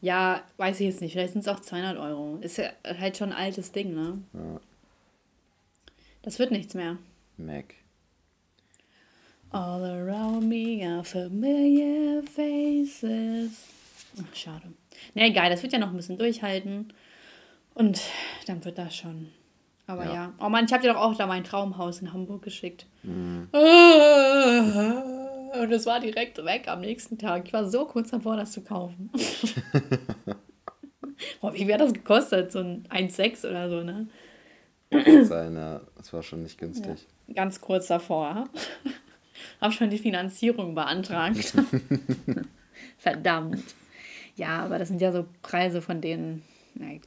[0.01, 1.13] Ja, weiß ich jetzt nicht.
[1.13, 2.37] Vielleicht sind es auch 200 Euro.
[2.41, 4.21] Ist ja halt schon ein altes Ding, ne?
[4.33, 4.59] Ja.
[6.21, 6.97] Das wird nichts mehr.
[7.37, 7.73] Mac.
[9.49, 13.63] All around me are familiar faces.
[14.19, 14.73] Ach, schade.
[15.13, 16.93] Ne, egal, das wird ja noch ein bisschen durchhalten.
[17.73, 18.01] Und
[18.45, 19.31] dann wird das schon.
[19.87, 20.13] Aber ja.
[20.13, 20.33] ja.
[20.39, 22.85] Oh Mann, ich habe dir doch auch da mein Traumhaus in Hamburg geschickt.
[23.03, 23.47] Mhm.
[25.61, 27.47] Und es war direkt weg am nächsten Tag.
[27.47, 29.09] Ich war so kurz davor, das zu kaufen.
[31.41, 32.51] Boah, wie wäre das gekostet?
[32.51, 34.07] So ein 1,6 oder so, ne?
[35.23, 35.81] Sein, ja.
[35.95, 37.07] Das war schon nicht günstig.
[37.27, 38.49] Ja, ganz kurz davor.
[39.61, 41.53] Hab schon die Finanzierung beantragt.
[42.97, 43.63] Verdammt.
[44.35, 46.43] Ja, aber das sind ja so Preise, von denen.
[46.75, 47.01] Nein.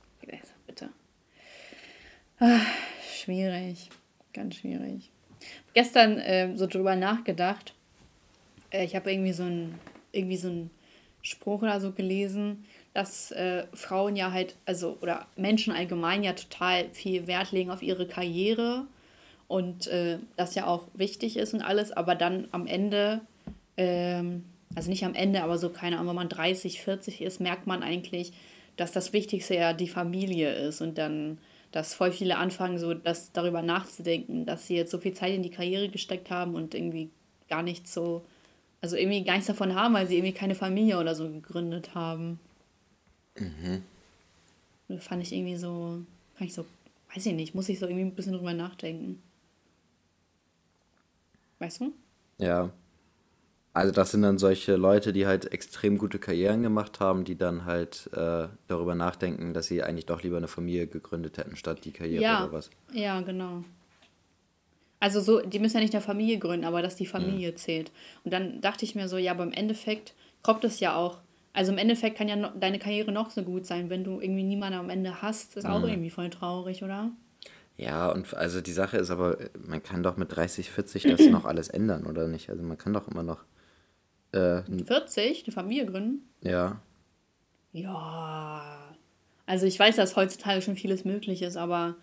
[2.43, 2.67] Ach,
[3.13, 3.91] schwierig,
[4.33, 5.11] ganz schwierig.
[5.75, 7.75] Gestern äh, so drüber nachgedacht.
[8.71, 9.79] Äh, ich habe irgendwie so ein
[10.13, 10.69] irgendwie so
[11.21, 12.65] Spruch oder so gelesen,
[12.95, 17.83] dass äh, Frauen ja halt, also oder Menschen allgemein ja total viel Wert legen auf
[17.83, 18.87] ihre Karriere
[19.47, 23.21] und äh, das ja auch wichtig ist und alles, aber dann am Ende,
[23.77, 27.67] ähm, also nicht am Ende, aber so keine Ahnung, wenn man 30, 40 ist, merkt
[27.67, 28.33] man eigentlich,
[28.77, 31.37] dass das Wichtigste ja die Familie ist und dann,
[31.73, 35.43] dass voll viele anfangen, so das darüber nachzudenken, dass sie jetzt so viel Zeit in
[35.43, 37.11] die Karriere gesteckt haben und irgendwie
[37.49, 38.25] gar nichts so,
[38.81, 42.41] also irgendwie gar nichts davon haben, weil sie irgendwie keine Familie oder so gegründet haben.
[43.39, 43.83] Mhm.
[44.89, 46.03] Das fand ich irgendwie so,
[46.35, 46.67] fand ich so,
[47.15, 49.23] weiß ich nicht, muss ich so irgendwie ein bisschen drüber nachdenken.
[51.61, 51.93] Weißt du?
[52.39, 52.71] Ja.
[53.73, 57.65] Also das sind dann solche Leute, die halt extrem gute Karrieren gemacht haben, die dann
[57.67, 61.93] halt äh, darüber nachdenken, dass sie eigentlich doch lieber eine Familie gegründet hätten, statt die
[61.93, 62.45] Karriere ja.
[62.45, 62.71] oder was.
[62.93, 63.63] Ja, genau.
[64.99, 67.57] Also so, die müssen ja nicht eine Familie gründen, aber dass die Familie mhm.
[67.57, 67.93] zählt.
[68.25, 71.19] Und dann dachte ich mir so, ja, aber im Endeffekt kommt es ja auch.
[71.53, 74.43] Also im Endeffekt kann ja no, deine Karriere noch so gut sein, wenn du irgendwie
[74.43, 75.89] niemanden am Ende hast, ist auch mhm.
[75.89, 77.11] irgendwie voll traurig, oder?
[77.77, 81.45] Ja, und also die Sache ist aber, man kann doch mit 30, 40 das noch
[81.47, 82.51] alles ändern, oder nicht?
[82.51, 83.39] Also man kann doch immer noch.
[84.33, 85.45] Äh, 40?
[85.45, 86.29] Eine Familie gründen?
[86.43, 86.81] Ja.
[87.73, 88.95] Ja.
[89.47, 91.97] Also ich weiß, dass heutzutage schon vieles möglich ist, aber.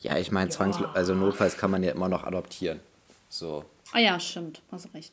[0.00, 0.92] Ja, ich meine, ja.
[0.92, 2.80] also notfalls kann man ja immer noch adoptieren.
[3.28, 3.64] So.
[3.92, 5.12] Ah ja, stimmt, hast recht.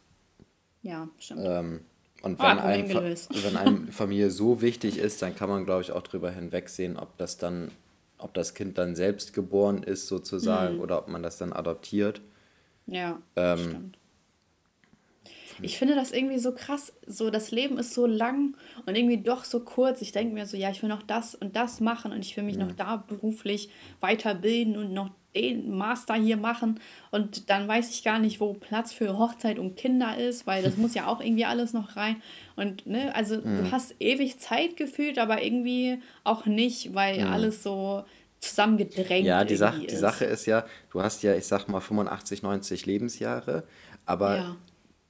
[0.81, 1.41] Ja, stimmt.
[1.43, 1.81] Ähm,
[2.21, 5.91] und wenn, oh, einem, wenn einem Familie so wichtig ist, dann kann man, glaube ich,
[5.91, 7.71] auch drüber hinwegsehen, ob das dann
[8.19, 10.81] ob das Kind dann selbst geboren ist sozusagen mhm.
[10.81, 12.21] oder ob man das dann adoptiert.
[12.87, 13.97] Ja, ähm, stimmt.
[15.61, 18.55] Ich finde das irgendwie so krass, so das Leben ist so lang
[18.85, 20.01] und irgendwie doch so kurz.
[20.01, 22.43] Ich denke mir so, ja, ich will noch das und das machen und ich will
[22.43, 22.67] mich mhm.
[22.67, 26.79] noch da beruflich weiterbilden und noch den Master hier machen
[27.11, 30.77] und dann weiß ich gar nicht, wo Platz für Hochzeit und Kinder ist, weil das
[30.77, 32.21] muss ja auch irgendwie alles noch rein.
[32.55, 33.63] Und ne, also mhm.
[33.63, 37.31] du hast ewig Zeit gefühlt, aber irgendwie auch nicht, weil mhm.
[37.31, 38.03] alles so
[38.39, 39.91] zusammengedrängt Ja, die, Sache, ist.
[39.91, 43.63] die Sache ist ja, du hast ja, ich sag mal, 85, 90 Lebensjahre,
[44.05, 44.55] aber ja.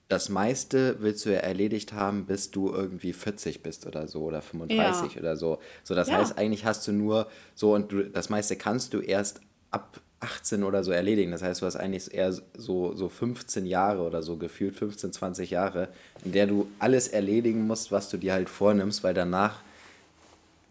[0.08, 4.42] Das meiste willst du ja erledigt haben, bis du irgendwie 40 bist oder so oder
[4.42, 5.20] 35 ja.
[5.22, 5.60] oder so.
[5.84, 6.18] So, das ja.
[6.18, 9.42] heißt, eigentlich hast du nur so und du, das meiste kannst du erst
[9.72, 11.32] ab 18 oder so erledigen.
[11.32, 15.52] Das heißt, du hast eigentlich eher so, so 15 Jahre oder so gefühlt, 15, 20
[15.52, 15.90] Jahre,
[16.24, 19.62] in der du alles erledigen musst, was du dir halt vornimmst, weil danach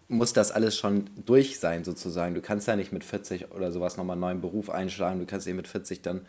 [0.08, 2.34] muss das alles schon durch sein, sozusagen.
[2.34, 5.18] Du kannst ja nicht mit 40 oder sowas nochmal einen neuen Beruf einschlagen.
[5.20, 6.22] Du kannst eben mit 40 dann.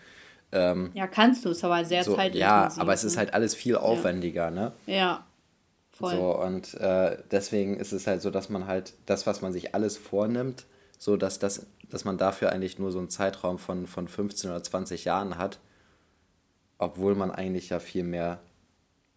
[0.51, 3.19] Ähm, ja, kannst du, es aber sehr so, Ja, aber es ist ne?
[3.19, 4.51] halt alles viel aufwendiger, ja.
[4.51, 4.71] ne?
[4.85, 5.25] Ja.
[5.91, 6.15] Voll.
[6.15, 9.73] So, und äh, deswegen ist es halt so, dass man halt das, was man sich
[9.73, 10.65] alles vornimmt,
[10.99, 14.63] so dass, das, dass man dafür eigentlich nur so einen Zeitraum von, von 15 oder
[14.63, 15.59] 20 Jahren hat,
[16.77, 18.39] obwohl man eigentlich ja viel mehr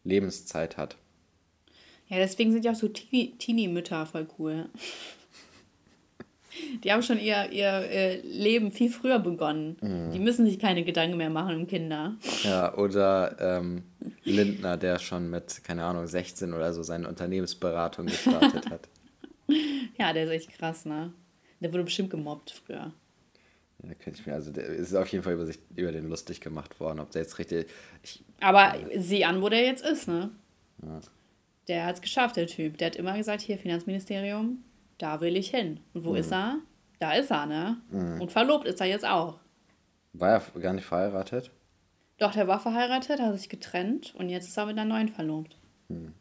[0.04, 0.96] Lebenszeit hat.
[2.08, 4.68] Ja, deswegen sind ja auch so Teenie-Mütter voll cool.
[6.82, 9.76] Die haben schon ihr, ihr äh, Leben viel früher begonnen.
[9.80, 10.12] Mhm.
[10.12, 12.16] Die müssen sich keine Gedanken mehr machen um Kinder.
[12.42, 13.84] Ja, oder ähm,
[14.24, 18.88] Lindner, der schon mit, keine Ahnung, 16 oder so seine Unternehmensberatung gestartet hat.
[19.98, 21.12] ja, der ist echt krass, ne?
[21.61, 22.92] Der wurde bestimmt gemobbt früher.
[23.82, 26.40] Ja, könnte ich mir, also der ist auf jeden Fall über, sich, über den lustig
[26.40, 27.68] gemacht worden, ob der jetzt richtig.
[28.03, 30.30] Ich, Aber sieh an, wo der jetzt ist, ne?
[30.82, 31.01] Ja
[31.70, 32.78] der hat es geschafft, der Typ.
[32.78, 34.62] Der hat immer gesagt, hier Finanzministerium,
[35.01, 35.80] da will ich hin.
[35.94, 36.16] Und wo mhm.
[36.16, 36.59] ist er?
[36.98, 37.80] Da ist er, ne?
[37.90, 38.20] Mhm.
[38.20, 39.38] Und verlobt ist er jetzt auch.
[40.12, 41.51] War er gar nicht verheiratet?
[42.18, 45.57] Doch, der war verheiratet, hat sich getrennt und jetzt ist er mit einer neuen verlobt.
[45.88, 46.14] Mhm.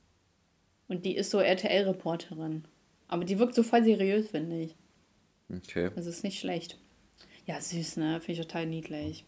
[0.88, 2.64] Und die ist so RTL-Reporterin.
[3.08, 4.76] Aber die wirkt so voll seriös, finde ich.
[5.54, 5.92] Okay.
[5.96, 6.78] Das ist nicht schlecht.
[7.46, 8.22] Ja, süß, ne?
[8.22, 9.26] Finde ich total niedlich.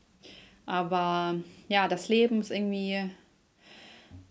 [0.66, 1.36] Aber
[1.68, 3.10] ja, das Leben ist irgendwie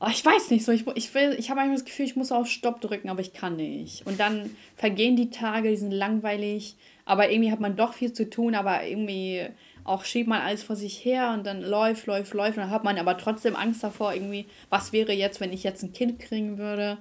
[0.03, 0.73] Oh, ich weiß nicht so.
[0.73, 3.35] Ich, ich, will, ich habe eigentlich das Gefühl, ich muss auf Stopp drücken, aber ich
[3.35, 4.07] kann nicht.
[4.07, 8.29] Und dann vergehen die Tage, die sind langweilig, aber irgendwie hat man doch viel zu
[8.31, 9.47] tun, aber irgendwie
[9.85, 12.57] auch schiebt man alles vor sich her und dann läuft, läuft, läuft.
[12.57, 15.83] Und dann hat man aber trotzdem Angst davor, irgendwie, was wäre jetzt, wenn ich jetzt
[15.83, 16.97] ein Kind kriegen würde.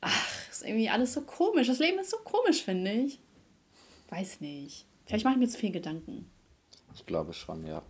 [0.00, 1.66] Ach, ist irgendwie alles so komisch.
[1.66, 3.18] Das Leben ist so komisch, finde ich.
[4.10, 4.86] Weiß nicht.
[5.06, 6.30] Vielleicht mache ich mir zu viele Gedanken.
[6.94, 7.82] Ich glaube schon, ja.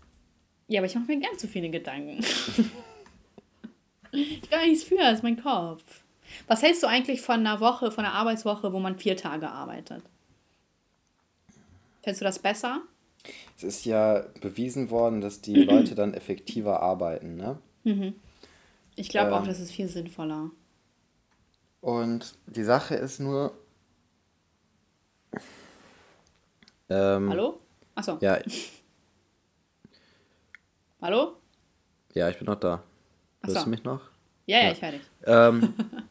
[0.68, 2.24] Ja, aber ich mache mir gern zu viele Gedanken.
[4.13, 5.83] Ich kann nichts für, das ist mein Kopf.
[6.47, 10.03] Was hältst du eigentlich von einer Woche, von einer Arbeitswoche, wo man vier Tage arbeitet?
[12.03, 12.83] Findest du das besser?
[13.57, 17.59] Es ist ja bewiesen worden, dass die Leute dann effektiver arbeiten, ne?
[17.85, 18.15] Mhm.
[18.97, 20.51] Ich glaube ähm, auch, das ist viel sinnvoller.
[21.81, 23.57] Und die Sache ist nur.
[26.89, 27.61] Ähm, Hallo?
[27.95, 28.19] Achso.
[28.21, 28.39] Ja.
[31.01, 31.37] Hallo?
[32.15, 32.83] Ja, ich bin noch da.
[33.43, 33.64] Hörst so.
[33.64, 34.01] du mich noch?
[34.47, 34.72] Ja, ja, ja.
[34.72, 35.03] ich höre dich.
[35.24, 35.74] Ähm,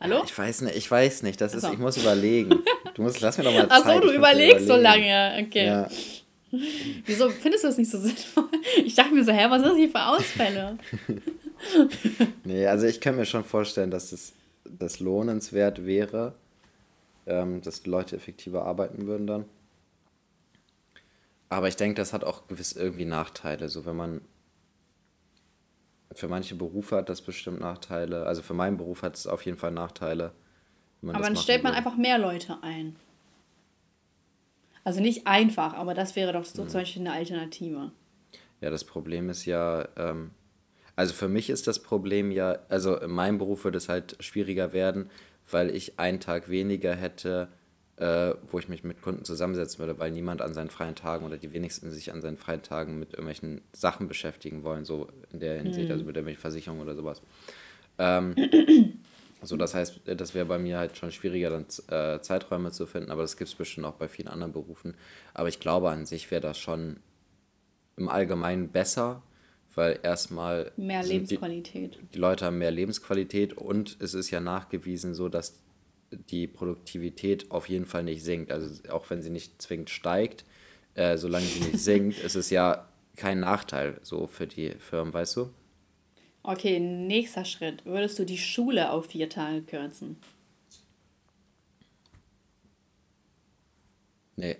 [0.00, 0.22] Hallo?
[0.24, 1.40] Ich weiß nicht, ich weiß nicht.
[1.40, 2.62] Das ist, ich muss überlegen.
[2.94, 3.86] Du musst, lass mir doch mal Zeit.
[3.86, 5.46] Achso, du überlegst so lange.
[5.46, 5.66] Okay.
[5.66, 5.88] Ja.
[7.06, 8.48] Wieso findest du das nicht so sinnvoll?
[8.84, 10.78] Ich dachte mir so, hä, was ist das hier für Ausfälle?
[12.44, 16.34] nee, also ich kann mir schon vorstellen, dass es das lohnenswert wäre,
[17.26, 19.44] ähm, dass Leute effektiver arbeiten würden dann.
[21.54, 23.68] Aber ich denke, das hat auch gewiss irgendwie Nachteile.
[23.68, 24.22] So, wenn man
[26.10, 28.26] für manche Berufe hat das bestimmt Nachteile.
[28.26, 30.32] Also für meinen Beruf hat es auf jeden Fall Nachteile.
[31.00, 31.78] Aber dann stellt man will.
[31.78, 32.96] einfach mehr Leute ein.
[34.82, 36.68] Also nicht einfach, aber das wäre doch so hm.
[36.68, 37.92] zum Beispiel eine Alternative.
[38.60, 40.32] Ja, das Problem ist ja, ähm,
[40.96, 44.72] also für mich ist das Problem ja, also in meinem Beruf würde es halt schwieriger
[44.72, 45.08] werden,
[45.48, 47.48] weil ich einen Tag weniger hätte,
[47.96, 51.36] äh, wo ich mich mit Kunden zusammensetzen würde, weil niemand an seinen freien Tagen oder
[51.36, 55.58] die wenigsten sich an seinen freien Tagen mit irgendwelchen Sachen beschäftigen wollen, so in der
[55.58, 55.92] Hinsicht, mhm.
[55.92, 57.22] also mit irgendwelchen Versicherungen oder sowas.
[57.98, 58.34] Ähm,
[59.42, 63.12] so, das heißt, das wäre bei mir halt schon schwieriger, dann äh, Zeiträume zu finden,
[63.12, 64.94] aber das gibt es bestimmt auch bei vielen anderen Berufen.
[65.32, 66.96] Aber ich glaube, an sich wäre das schon
[67.96, 69.22] im Allgemeinen besser,
[69.76, 70.72] weil erstmal.
[70.76, 71.98] Mehr Lebensqualität.
[72.00, 75.63] Die, die Leute haben mehr Lebensqualität und es ist ja nachgewiesen so, dass
[76.16, 78.52] die Produktivität auf jeden Fall nicht sinkt.
[78.52, 80.44] Also auch wenn sie nicht zwingend steigt,
[80.94, 85.36] äh, solange sie nicht sinkt, ist es ja kein Nachteil so für die Firmen, weißt
[85.36, 85.50] du?
[86.42, 87.84] Okay, nächster Schritt.
[87.86, 90.18] Würdest du die Schule auf vier Tage kürzen?
[94.36, 94.56] Nee.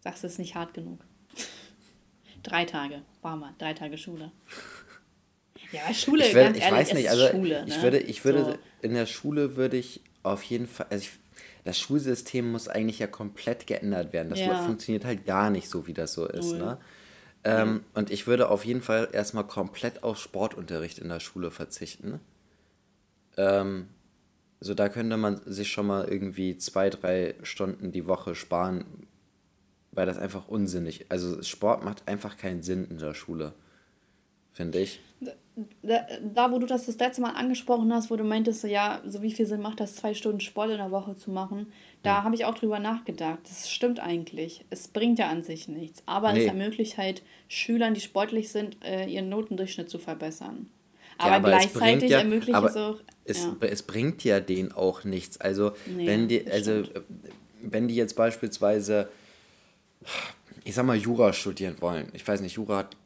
[0.00, 1.04] Sagst du, es ist nicht hart genug?
[2.42, 3.02] drei Tage.
[3.20, 4.32] War mal, drei Tage Schule.
[5.72, 7.66] Ja, Schule, ich, will, ich weiß nicht, also Schule, ne?
[7.66, 8.58] ich würde, ich würde so.
[8.82, 11.12] In der Schule würde ich auf jeden Fall, also ich,
[11.64, 14.30] das Schulsystem muss eigentlich ja komplett geändert werden.
[14.30, 14.62] Das ja.
[14.64, 16.52] funktioniert halt gar nicht so, wie das so ist.
[16.52, 16.78] Ne?
[17.44, 18.00] Ähm, ja.
[18.00, 22.20] Und ich würde auf jeden Fall erstmal komplett auf Sportunterricht in der Schule verzichten.
[23.36, 23.86] Ähm,
[24.60, 28.84] so da könnte man sich schon mal irgendwie zwei, drei Stunden die Woche sparen,
[29.92, 31.06] weil das einfach unsinnig.
[31.08, 33.52] Also Sport macht einfach keinen Sinn in der Schule,
[34.52, 35.00] finde ich
[35.82, 39.20] da, wo du das das letzte Mal angesprochen hast, wo du meintest, so, ja, so
[39.20, 41.70] wie viel Sinn macht das, zwei Stunden Sport in der Woche zu machen,
[42.02, 42.24] da ja.
[42.24, 43.40] habe ich auch drüber nachgedacht.
[43.44, 44.64] Das stimmt eigentlich.
[44.70, 46.02] Es bringt ja an sich nichts.
[46.06, 46.40] Aber nee.
[46.40, 50.68] es ermöglicht halt Schülern, die sportlich sind, äh, ihren Notendurchschnitt zu verbessern.
[51.18, 52.96] Aber, ja, aber gleichzeitig ja, ermöglicht aber es auch.
[53.24, 53.56] Es, ja.
[53.60, 55.38] es bringt ja denen auch nichts.
[55.40, 56.82] Also, nee, wenn die, also,
[57.60, 59.08] wenn die jetzt beispielsweise,
[60.64, 62.96] ich sag mal, Jura studieren wollen, ich weiß nicht, Jura hat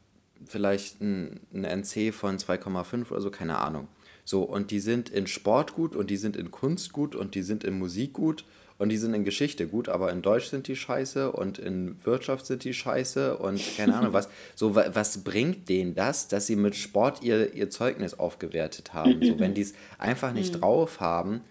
[0.45, 3.87] vielleicht ein, ein NC von 2,5 oder so, keine Ahnung.
[4.23, 7.43] So, und die sind in Sport gut und die sind in Kunst gut und die
[7.43, 8.43] sind in Musik gut
[8.77, 12.45] und die sind in Geschichte gut, aber in Deutsch sind die scheiße und in Wirtschaft
[12.45, 14.29] sind die scheiße und keine Ahnung was.
[14.55, 19.23] So, was bringt denen das, dass sie mit Sport ihr, ihr Zeugnis aufgewertet haben?
[19.23, 20.59] So, wenn die es einfach nicht mhm.
[20.59, 21.41] drauf haben,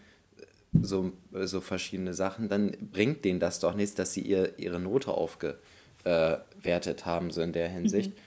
[0.82, 5.10] so, so verschiedene Sachen, dann bringt denen das doch nichts, dass sie ihr, ihre Note
[5.10, 8.10] aufgewertet haben, so in der Hinsicht.
[8.10, 8.20] Mhm.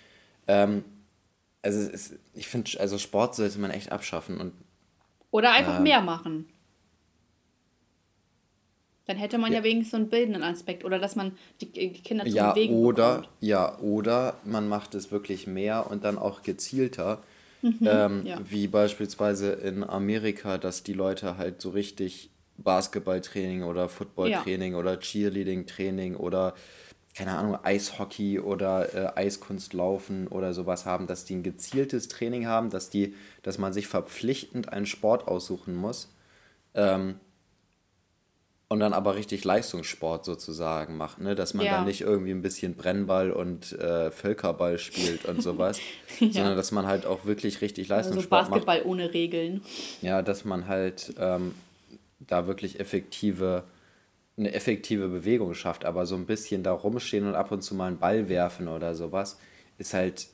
[0.50, 0.84] Ähm,
[1.62, 4.54] also es, ich finde, also Sport sollte man echt abschaffen und
[5.32, 6.50] oder einfach äh, mehr machen.
[9.06, 12.26] Dann hätte man ja, ja wenigstens so einen bildenden Aspekt oder dass man die Kinder
[12.26, 13.30] zu ja, bewegen oder bekommt.
[13.42, 17.22] Ja, oder man macht es wirklich mehr und dann auch gezielter.
[17.62, 18.40] Mhm, ähm, ja.
[18.48, 24.80] Wie beispielsweise in Amerika, dass die Leute halt so richtig Basketballtraining oder Footballtraining ja.
[24.80, 26.54] oder Cheerleading-Training oder
[27.20, 32.70] keine Ahnung, Eishockey oder äh, Eiskunstlaufen oder sowas haben, dass die ein gezieltes Training haben,
[32.70, 36.16] dass, die, dass man sich verpflichtend einen Sport aussuchen muss
[36.76, 37.16] ähm,
[38.70, 41.36] und dann aber richtig Leistungssport sozusagen macht, ne?
[41.36, 41.74] dass man ja.
[41.74, 45.82] dann nicht irgendwie ein bisschen Brennball und äh, Völkerball spielt und sowas,
[46.22, 46.32] ja.
[46.32, 48.86] sondern dass man halt auch wirklich richtig also Leistungssport also Basketball macht.
[48.86, 49.62] ohne Regeln.
[50.02, 51.54] Ja, dass man halt ähm,
[52.22, 53.66] da wirklich effektive
[54.40, 57.88] eine effektive Bewegung schafft, aber so ein bisschen da rumstehen und ab und zu mal
[57.88, 59.40] einen Ball werfen oder sowas,
[59.78, 60.28] ist halt,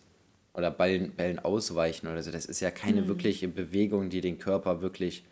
[0.54, 3.08] oder Ballen, Bällen ausweichen oder so, das ist ja keine mhm.
[3.08, 5.26] wirkliche Bewegung, die den Körper wirklich,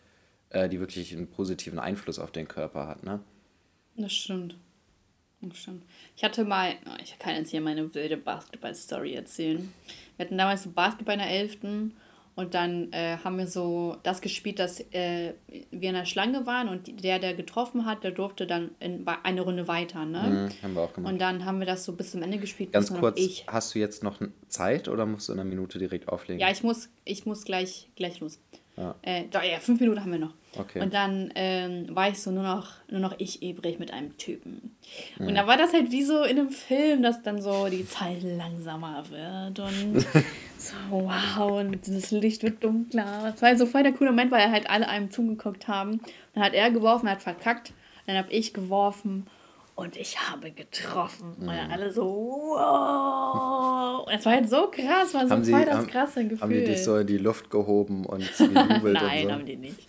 [0.49, 3.19] äh, die wirklich einen positiven Einfluss auf den Körper hat, ne?
[3.95, 4.57] Das stimmt.
[5.41, 5.83] Das stimmt.
[6.15, 9.71] Ich hatte mal, ich kann jetzt hier meine wilde Basketball-Story erzählen.
[10.15, 11.57] Wir hatten damals Basketball in der 11.
[12.35, 15.33] Und dann äh, haben wir so das gespielt, dass äh,
[15.69, 19.41] wir in der Schlange waren und der, der getroffen hat, der durfte dann in, eine
[19.41, 20.03] Runde weiter.
[20.05, 20.49] Ne?
[20.49, 21.13] Mhm, haben wir auch gemacht.
[21.13, 22.71] Und dann haben wir das so bis zum Ende gespielt.
[22.71, 26.39] Ganz kurz, hast du jetzt noch Zeit oder musst du in einer Minute direkt auflegen?
[26.39, 28.39] Ja, ich muss, ich muss gleich, gleich los.
[28.75, 28.95] Ja.
[29.03, 30.33] Äh, ja, fünf Minuten haben wir noch.
[30.57, 30.81] Okay.
[30.81, 34.75] Und dann ähm, war ich so nur noch, nur noch ich übrig mit einem Typen.
[35.17, 35.27] Mhm.
[35.27, 38.21] Und da war das halt wie so in einem Film, dass dann so die Zeit
[38.23, 39.99] langsamer wird und
[40.57, 43.31] so, wow, und das Licht wird dunkler.
[43.31, 46.01] Das war so voll der coole Moment, weil halt alle einem zugeguckt haben.
[46.33, 47.73] Dann hat er geworfen, er hat verkackt.
[48.05, 49.27] Dann habe ich geworfen
[49.75, 51.35] und ich habe getroffen.
[51.39, 51.47] Mhm.
[51.47, 54.07] Und alle so, wow.
[54.11, 56.41] Es war halt so krass, war so haben voll das haben, krasse Gefühl.
[56.41, 59.31] Haben die dich so in die Luft gehoben und gejubelt Nein, und so?
[59.31, 59.79] haben die nicht.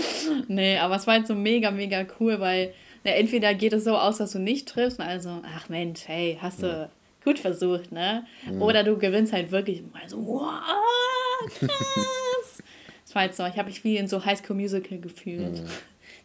[0.48, 2.72] nee, aber es war halt so mega, mega cool, weil
[3.04, 6.62] na, entweder geht es so aus, dass du nicht triffst, also, ach Mensch, hey, hast
[6.62, 6.88] du ja.
[7.22, 8.24] gut versucht, ne?
[8.50, 8.62] Mhm.
[8.62, 10.50] Oder du gewinnst halt wirklich mal so, wow,
[11.58, 11.68] krass.
[13.04, 15.60] das war halt so, ich habe mich wie in so High School Musical gefühlt.
[15.60, 15.68] Mhm.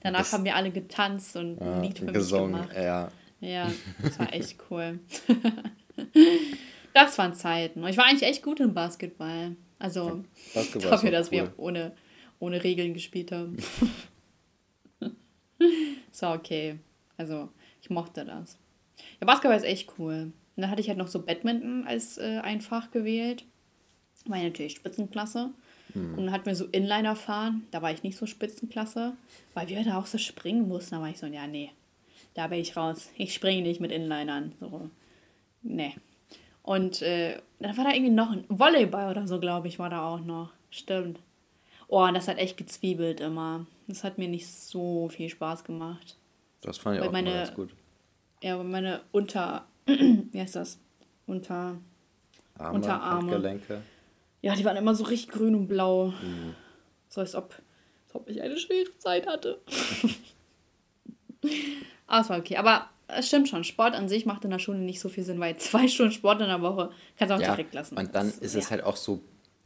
[0.02, 2.78] Danach das, haben wir alle getanzt und ein Lied für gesungen, mich gemacht.
[2.78, 3.12] Ja.
[3.42, 3.72] ja,
[4.02, 5.00] das war echt cool.
[6.94, 7.86] das waren Zeiten.
[7.88, 9.56] Ich war eigentlich echt gut im Basketball.
[9.78, 10.24] Also
[10.54, 11.32] Basketball dafür, dass cool.
[11.34, 11.92] wir ohne,
[12.40, 13.58] ohne Regeln gespielt haben.
[16.12, 16.80] so okay.
[17.18, 17.50] Also
[17.82, 18.58] ich mochte das.
[19.20, 20.32] Ja, Basketball ist echt cool.
[20.56, 23.46] Und dann hatte ich halt noch so Badminton als äh, ein Fach gewählt.
[24.26, 25.52] War ja natürlich Spitzenklasse.
[25.94, 26.18] Mhm.
[26.18, 27.68] Und dann hatten wir so Inliner fahren.
[27.72, 29.14] Da war ich nicht so Spitzenklasse,
[29.54, 30.96] weil wir da auch so springen mussten.
[30.96, 31.72] Da war ich so, ja, nee,
[32.34, 33.10] da bin ich raus.
[33.18, 34.54] Ich springe nicht mit Inlinern.
[34.60, 34.90] So,
[35.62, 35.96] nee.
[36.64, 40.08] Und äh, dann war da irgendwie noch ein Volleyball oder so, glaube ich, war da
[40.08, 40.52] auch noch.
[40.70, 41.20] Stimmt.
[41.88, 43.66] Oh, und das hat echt gezwiebelt immer.
[43.88, 46.18] Das hat mir nicht so viel Spaß gemacht.
[46.62, 47.70] Das fand ich weil auch meine, ganz gut.
[48.44, 49.66] Ja, meine Unter...
[49.86, 50.78] wie heißt das?
[51.26, 51.78] Unter...
[52.60, 53.32] Arme, Unterarme.
[53.32, 53.82] Handgelenke.
[54.42, 56.08] Ja, die waren immer so richtig grün und blau.
[56.08, 56.56] Mhm.
[57.10, 57.56] So als ob,
[58.06, 59.60] als ob ich eine schwere Zeit hatte.
[62.08, 62.58] Aber es war okay.
[62.58, 65.40] Aber es stimmt schon, Sport an sich macht in der Schule nicht so viel Sinn,
[65.40, 67.98] weil zwei Stunden Sport in der Woche kannst du auch ja, direkt lassen.
[67.98, 68.60] Und dann ist ja.
[68.60, 69.22] es halt auch so,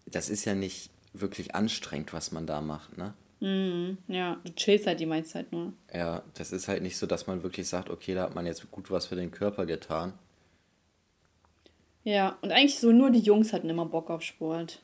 [0.06, 3.14] das ist ja nicht wirklich anstrengend, was man da macht, ne?
[3.40, 5.74] Mm, ja, du chillst halt die meiste Zeit nur.
[5.94, 8.72] Ja, das ist halt nicht so, dass man wirklich sagt, okay, da hat man jetzt
[8.72, 10.14] gut was für den Körper getan.
[12.04, 14.82] Ja, und eigentlich so nur die Jungs hatten immer Bock auf Sport.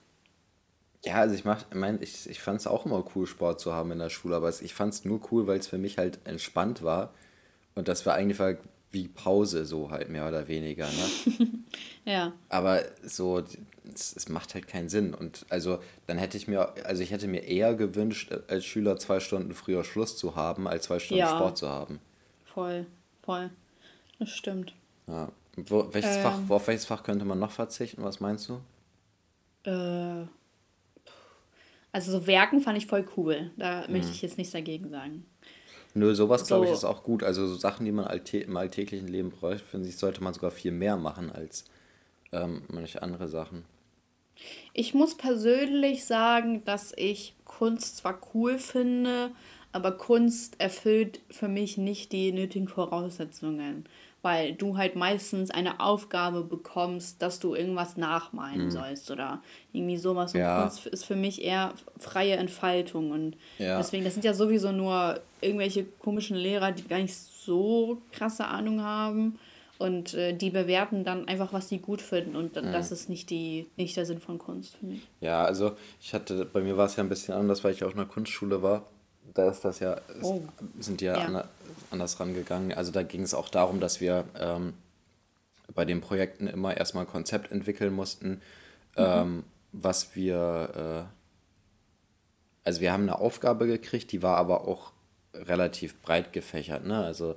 [1.06, 3.74] Ja, also ich mach, ich, mein, ich, ich fand es auch immer cool, Sport zu
[3.74, 6.20] haben in der Schule, aber ich fand es nur cool, weil es für mich halt
[6.26, 7.14] entspannt war.
[7.76, 8.40] Und das war eigentlich
[8.92, 10.88] wie Pause, so halt mehr oder weniger.
[10.88, 11.48] Ne?
[12.06, 12.34] ja.
[12.50, 13.44] Aber so,
[13.94, 15.14] es, es macht halt keinen Sinn.
[15.14, 19.20] Und also dann hätte ich mir, also ich hätte mir eher gewünscht, als Schüler zwei
[19.20, 21.30] Stunden früher Schluss zu haben, als zwei Stunden ja.
[21.30, 22.00] Sport zu haben.
[22.46, 22.88] Voll,
[23.24, 23.52] voll.
[24.18, 24.74] Das stimmt.
[25.08, 25.32] Ja.
[25.56, 28.04] Wo, welches ähm, Fach, auf welches Fach könnte man noch verzichten?
[28.04, 28.62] Was meinst du?
[29.70, 30.26] Äh,
[31.92, 33.52] also so Werken fand ich voll cool.
[33.58, 33.94] Da mhm.
[33.94, 35.26] möchte ich jetzt nichts dagegen sagen.
[35.94, 37.24] Nö, sowas glaube ich ist auch gut.
[37.24, 40.72] Also so Sachen, die man im alltäglichen Leben bräuchte, finde ich, sollte man sogar viel
[40.72, 41.66] mehr machen als
[42.32, 43.66] ähm, manche andere Sachen.
[44.74, 49.32] Ich muss persönlich sagen, dass ich Kunst zwar cool finde,
[49.72, 53.86] aber Kunst erfüllt für mich nicht die nötigen Voraussetzungen
[54.22, 58.72] weil du halt meistens eine Aufgabe bekommst, dass du irgendwas nachmalen mhm.
[58.72, 59.42] sollst oder
[59.72, 60.34] irgendwie sowas.
[60.34, 60.62] Und ja.
[60.62, 63.78] Kunst ist für mich eher freie Entfaltung und ja.
[63.78, 68.82] deswegen, das sind ja sowieso nur irgendwelche komischen Lehrer, die gar nicht so krasse Ahnung
[68.82, 69.40] haben
[69.78, 72.72] und äh, die bewerten dann einfach, was sie gut finden und mhm.
[72.74, 75.08] das ist nicht, die, nicht der Sinn von Kunst für mich.
[75.22, 77.92] Ja, also ich hatte, bei mir war es ja ein bisschen anders, weil ich auch
[77.92, 78.86] in der Kunstschule war
[79.34, 80.42] da ist das ja, oh.
[80.80, 81.44] sind die ja, ja.
[81.92, 82.74] anders rangegangen.
[82.74, 84.74] Also da ging es auch darum, dass wir ähm,
[85.74, 88.40] bei den Projekten immer erstmal ein Konzept entwickeln mussten, mhm.
[88.98, 94.94] ähm, was wir, äh, also wir haben eine Aufgabe gekriegt, die war aber auch
[95.34, 96.86] relativ breit gefächert.
[96.86, 97.04] Ne?
[97.04, 97.36] Also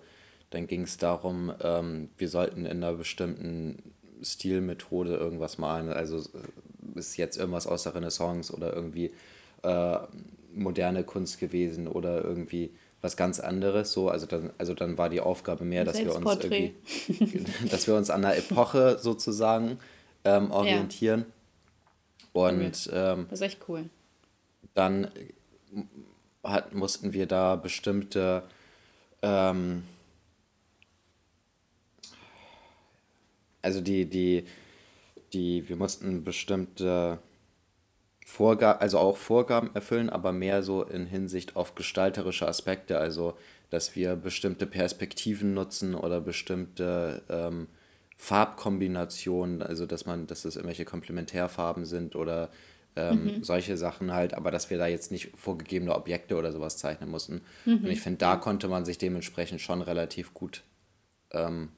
[0.50, 5.90] dann ging es darum, ähm, wir sollten in einer bestimmten Stilmethode irgendwas malen.
[5.90, 9.12] Also äh, ist jetzt irgendwas aus der Renaissance oder irgendwie
[9.62, 9.98] äh,
[10.54, 13.92] moderne Kunst gewesen oder irgendwie was ganz anderes.
[13.92, 16.74] So, also dann, also dann war die Aufgabe mehr, dass wir uns irgendwie,
[17.70, 19.78] dass wir uns an der Epoche sozusagen
[20.24, 21.26] ähm, orientieren.
[22.34, 22.48] Ja.
[22.48, 23.84] Und ähm, das ist echt cool.
[24.74, 25.08] Dann
[26.42, 28.44] hat, mussten wir da bestimmte
[29.22, 29.82] ähm,
[33.62, 34.44] also die, die,
[35.32, 37.18] die, wir mussten bestimmte
[38.32, 43.36] Vorgaben, also auch Vorgaben erfüllen, aber mehr so in Hinsicht auf gestalterische Aspekte, also
[43.68, 47.66] dass wir bestimmte Perspektiven nutzen oder bestimmte ähm,
[48.16, 52.48] Farbkombinationen, also dass man, dass es irgendwelche Komplementärfarben sind oder
[52.96, 53.44] ähm, mhm.
[53.44, 57.42] solche Sachen halt, aber dass wir da jetzt nicht vorgegebene Objekte oder sowas zeichnen mussten.
[57.66, 57.84] Mhm.
[57.84, 60.62] Und ich finde, da konnte man sich dementsprechend schon relativ gut
[61.32, 61.68] ähm,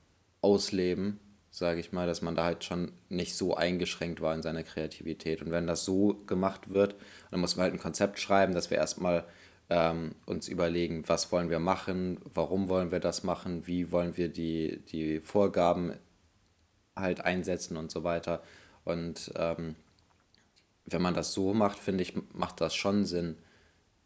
[0.40, 1.18] ausleben
[1.54, 5.40] sage ich mal, dass man da halt schon nicht so eingeschränkt war in seiner Kreativität.
[5.40, 6.96] Und wenn das so gemacht wird,
[7.30, 9.24] dann muss man halt ein Konzept schreiben, dass wir erstmal
[9.70, 14.30] ähm, uns überlegen, was wollen wir machen, warum wollen wir das machen, wie wollen wir
[14.30, 15.92] die, die Vorgaben
[16.96, 18.42] halt einsetzen und so weiter.
[18.84, 19.76] Und ähm,
[20.86, 23.36] wenn man das so macht, finde ich, macht das schon Sinn,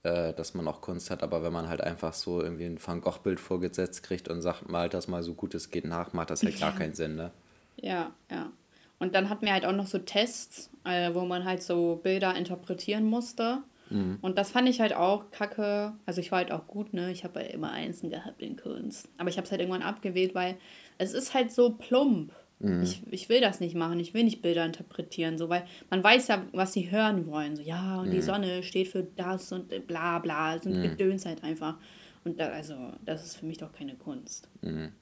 [0.02, 3.00] äh, dass man auch Kunst hat, aber wenn man halt einfach so irgendwie ein Van
[3.00, 6.42] Gogh-Bild vorgesetzt kriegt und sagt, malt das mal so gut es geht nach, macht das
[6.42, 7.32] halt gar keinen Sinn, ne?
[7.76, 8.50] Ja, ja.
[8.98, 12.34] Und dann hatten wir halt auch noch so Tests, äh, wo man halt so Bilder
[12.34, 13.58] interpretieren musste.
[13.90, 14.18] Mhm.
[14.20, 15.92] Und das fand ich halt auch kacke.
[16.04, 17.10] Also ich war halt auch gut, ne?
[17.12, 19.08] Ich habe ja immer Einsen gehabt in Kunst.
[19.16, 20.56] Aber ich habe es halt irgendwann abgewählt, weil
[20.98, 22.32] es ist halt so plump.
[22.60, 22.82] Mhm.
[22.82, 24.00] Ich, ich will das nicht machen.
[24.00, 27.56] Ich will nicht Bilder interpretieren, so, weil man weiß ja, was sie hören wollen.
[27.56, 28.12] So, ja, und mhm.
[28.12, 30.56] die Sonne steht für das und bla bla.
[30.56, 30.82] Es sind mhm.
[30.82, 31.76] Gedöns halt einfach.
[32.24, 34.48] Und da, also, das ist für mich doch keine Kunst.
[34.62, 34.92] Mhm.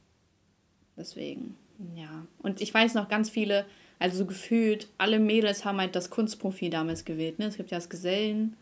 [0.96, 1.56] Deswegen,
[1.94, 2.26] ja.
[2.38, 3.66] Und ich weiß noch ganz viele,
[3.98, 7.38] also so gefühlt, alle Mädels haben halt das Kunstprofil damals gewählt.
[7.38, 7.46] Ne?
[7.46, 8.56] Es gibt ja das Gesellen,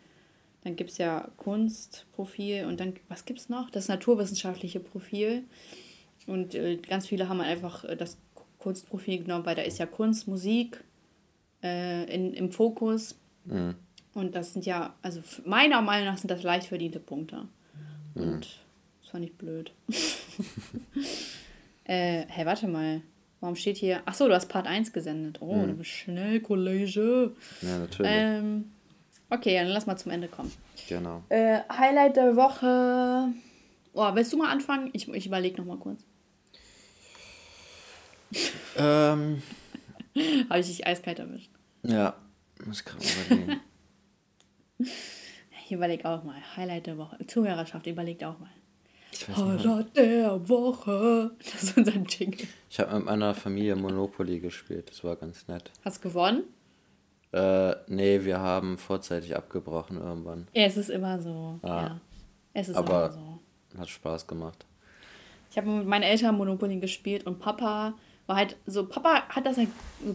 [0.62, 3.70] dann gibt es ja Kunstprofil und dann, was gibt es noch?
[3.70, 5.45] Das naturwissenschaftliche Profil.
[6.26, 8.16] Und äh, ganz viele haben einfach äh, das
[8.64, 10.82] Kunstprofil genommen, weil da ist ja Kunst, Musik
[11.62, 13.14] äh, in, im Fokus.
[13.44, 13.74] Mhm.
[14.14, 17.46] Und das sind ja, also meiner Meinung nach sind das leicht verdiente Punkte.
[18.14, 18.22] Mhm.
[18.22, 18.60] Und
[19.02, 19.70] das fand ich blöd.
[21.84, 23.02] äh, hey, warte mal.
[23.40, 24.00] Warum steht hier.
[24.06, 25.42] Achso, du hast Part 1 gesendet.
[25.42, 25.66] Oh, mhm.
[25.66, 27.32] du bist schnell, Kollege.
[27.60, 28.12] Ja, natürlich.
[28.14, 28.72] Ähm,
[29.28, 30.50] okay, dann lass mal zum Ende kommen.
[30.88, 31.22] Genau.
[31.28, 33.28] Äh, Highlight der Woche.
[33.92, 34.88] Oh, willst du mal anfangen?
[34.94, 36.00] Ich, ich überlege nochmal kurz.
[38.76, 39.43] Ähm.
[40.49, 41.51] Habe ich dich eiskalt erwischt.
[41.82, 42.14] Ja,
[42.64, 43.61] muss ich gerade überlegen.
[44.78, 46.37] ich überlege auch mal.
[46.57, 47.18] Highlight der Woche.
[47.26, 48.51] Zuhörerschaft, überlegt auch mal.
[49.37, 51.30] Highlight der Woche.
[51.39, 52.47] Das ist unser Jingle.
[52.70, 54.91] Ich habe mit meiner Familie Monopoly gespielt.
[54.91, 55.70] Das war ganz nett.
[55.85, 56.45] Hast du gewonnen?
[57.32, 60.47] Äh, nee, wir haben vorzeitig abgebrochen irgendwann.
[60.53, 61.59] Ja, es ist immer so.
[61.62, 61.66] Ah.
[61.66, 62.01] Ja.
[62.53, 63.78] Es ist Aber immer so.
[63.78, 64.64] Hat Spaß gemacht.
[65.51, 67.95] Ich habe mit meinen Eltern Monopoly gespielt und Papa
[68.26, 69.68] war halt so, Papa hat das halt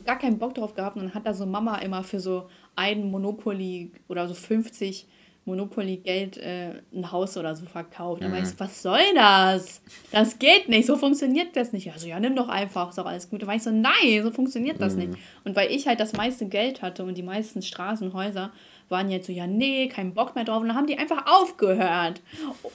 [0.05, 3.11] gar keinen Bock drauf gehabt und dann hat da so Mama immer für so ein
[3.11, 5.07] Monopoly oder so 50
[5.45, 8.21] Monopoly-Geld äh, ein Haus oder so verkauft.
[8.21, 8.35] Dann mhm.
[8.35, 9.81] war ich so, was soll das?
[10.11, 11.91] Das geht nicht, so funktioniert das nicht.
[11.91, 13.41] Also ja, nimm doch einfach, ist doch alles gut.
[13.41, 14.99] Da war ich so, nein, so funktioniert das mhm.
[14.99, 15.13] nicht.
[15.43, 18.51] Und weil ich halt das meiste Geld hatte und die meisten Straßenhäuser
[18.89, 20.61] waren jetzt so, ja, nee, kein Bock mehr drauf.
[20.61, 22.21] Und dann haben die einfach aufgehört,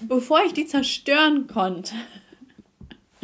[0.00, 1.94] bevor ich die zerstören konnte.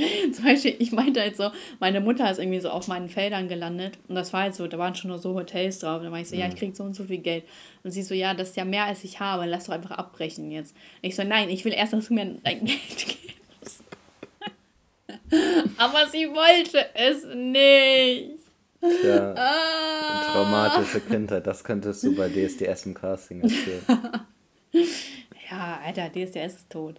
[0.33, 3.99] Zum Beispiel, ich meinte halt so, meine Mutter ist irgendwie so auf meinen Feldern gelandet
[4.09, 5.99] und das war halt so, da waren schon nur so Hotels drauf.
[5.99, 6.43] Und dann war ich so, mhm.
[6.43, 6.59] ja, ich mhm.
[6.59, 7.45] krieg so und so viel Geld.
[7.83, 10.51] Und sie so, ja, das ist ja mehr als ich habe, lass doch einfach abbrechen
[10.51, 10.75] jetzt.
[11.03, 13.07] Und ich so, nein, ich will erst, dass du mir dein Geld
[13.61, 13.85] gibst.
[15.77, 18.41] Aber sie wollte es nicht.
[18.81, 20.33] Tja, ah.
[20.33, 23.83] traumatische Kindheit, das könntest du bei DSDS im Casting erzählen.
[25.51, 26.99] ja, Alter, DSDS ist tot.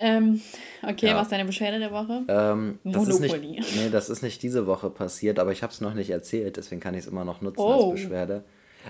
[0.00, 0.40] Ähm,
[0.82, 1.16] okay, ja.
[1.16, 2.24] was ist deine Beschwerde der Woche?
[2.26, 3.58] Ähm, das Monopoly.
[3.58, 6.10] Ist nicht, nee, das ist nicht diese Woche passiert, aber ich habe es noch nicht
[6.10, 7.90] erzählt, deswegen kann ich es immer noch nutzen oh.
[7.90, 8.44] als Beschwerde.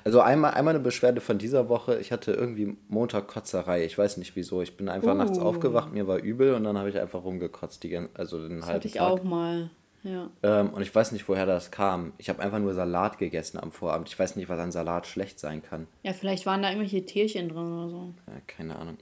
[0.05, 1.99] Also einmal, einmal eine Beschwerde von dieser Woche.
[1.99, 3.85] Ich hatte irgendwie Montag Kotzerei.
[3.85, 4.63] Ich weiß nicht wieso.
[4.63, 5.17] Ich bin einfach uh.
[5.17, 5.43] nachts oh.
[5.43, 7.83] aufgewacht, mir war übel und dann habe ich einfach rumgekotzt.
[7.83, 9.11] Die, also den das halben hatte ich Tag.
[9.11, 9.71] auch mal.
[10.03, 10.31] Ja.
[10.43, 12.13] Ähm, und ich weiß nicht, woher das kam.
[12.19, 14.09] Ich habe einfach nur Salat gegessen am Vorabend.
[14.09, 15.87] Ich weiß nicht, was an Salat schlecht sein kann.
[16.03, 18.15] Ja, vielleicht waren da irgendwelche Tierchen drin oder so.
[18.29, 18.97] Ja, keine Ahnung.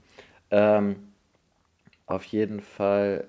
[0.51, 0.95] Ähm,
[2.09, 3.27] auf jeden Fall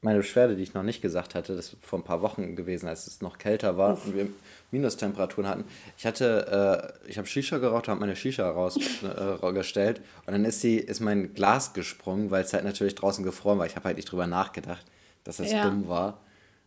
[0.00, 2.88] meine Beschwerde, die ich noch nicht gesagt hatte, das ist vor ein paar Wochen gewesen,
[2.88, 4.06] als es noch kälter war Uff.
[4.06, 4.28] und wir
[4.70, 5.64] Minustemperaturen hatten.
[5.96, 10.60] Ich hatte, äh, ich habe Shisha geraucht, habe meine Shisha rausgestellt äh, und dann ist
[10.60, 13.66] sie, ist mein Glas gesprungen, weil es halt natürlich draußen gefroren war.
[13.66, 14.84] Ich habe halt nicht drüber nachgedacht,
[15.24, 15.64] dass das ja.
[15.64, 16.20] dumm war.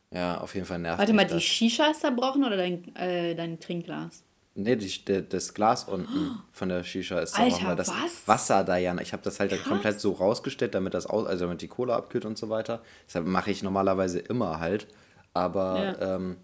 [0.09, 1.33] Ja, auf jeden Fall nervt Warte mal, das.
[1.33, 4.23] die Shisha ist zerbrochen oder dein, äh, dein Trinkglas?
[4.59, 8.27] Nee, die, das Glas unten von der Shisha ist Alter, auch weil das was?
[8.27, 8.99] Wasser da ja.
[8.99, 9.63] Ich habe das halt Krass.
[9.63, 12.81] komplett so rausgestellt, damit das aus, also damit die Cola abkühlt und so weiter.
[13.05, 14.87] Deshalb mache ich normalerweise immer halt.
[15.35, 16.15] Aber ja.
[16.15, 16.37] ähm,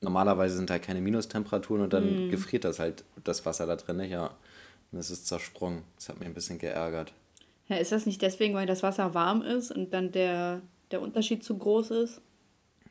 [0.00, 2.30] normalerweise sind halt keine Minustemperaturen und dann mm.
[2.32, 4.32] gefriert das halt das Wasser da drin nicht, ja.
[4.90, 5.84] Und es ist zersprungen.
[5.94, 7.12] Das hat mich ein bisschen geärgert.
[7.68, 11.44] Ja, ist das nicht deswegen, weil das Wasser warm ist und dann der, der Unterschied
[11.44, 12.20] zu groß ist?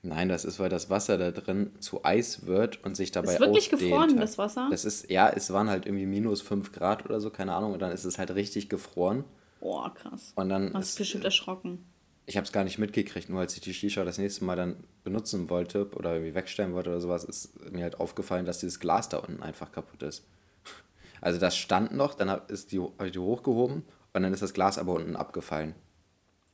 [0.06, 3.40] Nein, das ist, weil das Wasser da drin zu Eis wird und sich dabei ist
[3.40, 4.68] wirklich gefroren, das Wasser?
[4.70, 7.82] Das ist, ja, es waren halt irgendwie minus 5 Grad oder so, keine Ahnung, und
[7.82, 9.24] dann ist es halt richtig gefroren.
[9.60, 10.32] Boah, krass.
[10.36, 11.84] Und dann Hast ist, bestimmt erschrocken.
[12.28, 14.76] Ich habe es gar nicht mitgekriegt, nur als ich die Shisha das nächste Mal dann
[15.04, 19.10] benutzen wollte oder irgendwie wegstellen wollte oder sowas, ist mir halt aufgefallen, dass dieses Glas
[19.10, 20.26] da unten einfach kaputt ist.
[21.22, 23.84] Also das stand noch, dann habe ich die hochgehoben
[24.14, 25.74] und dann ist das Glas aber unten abgefallen.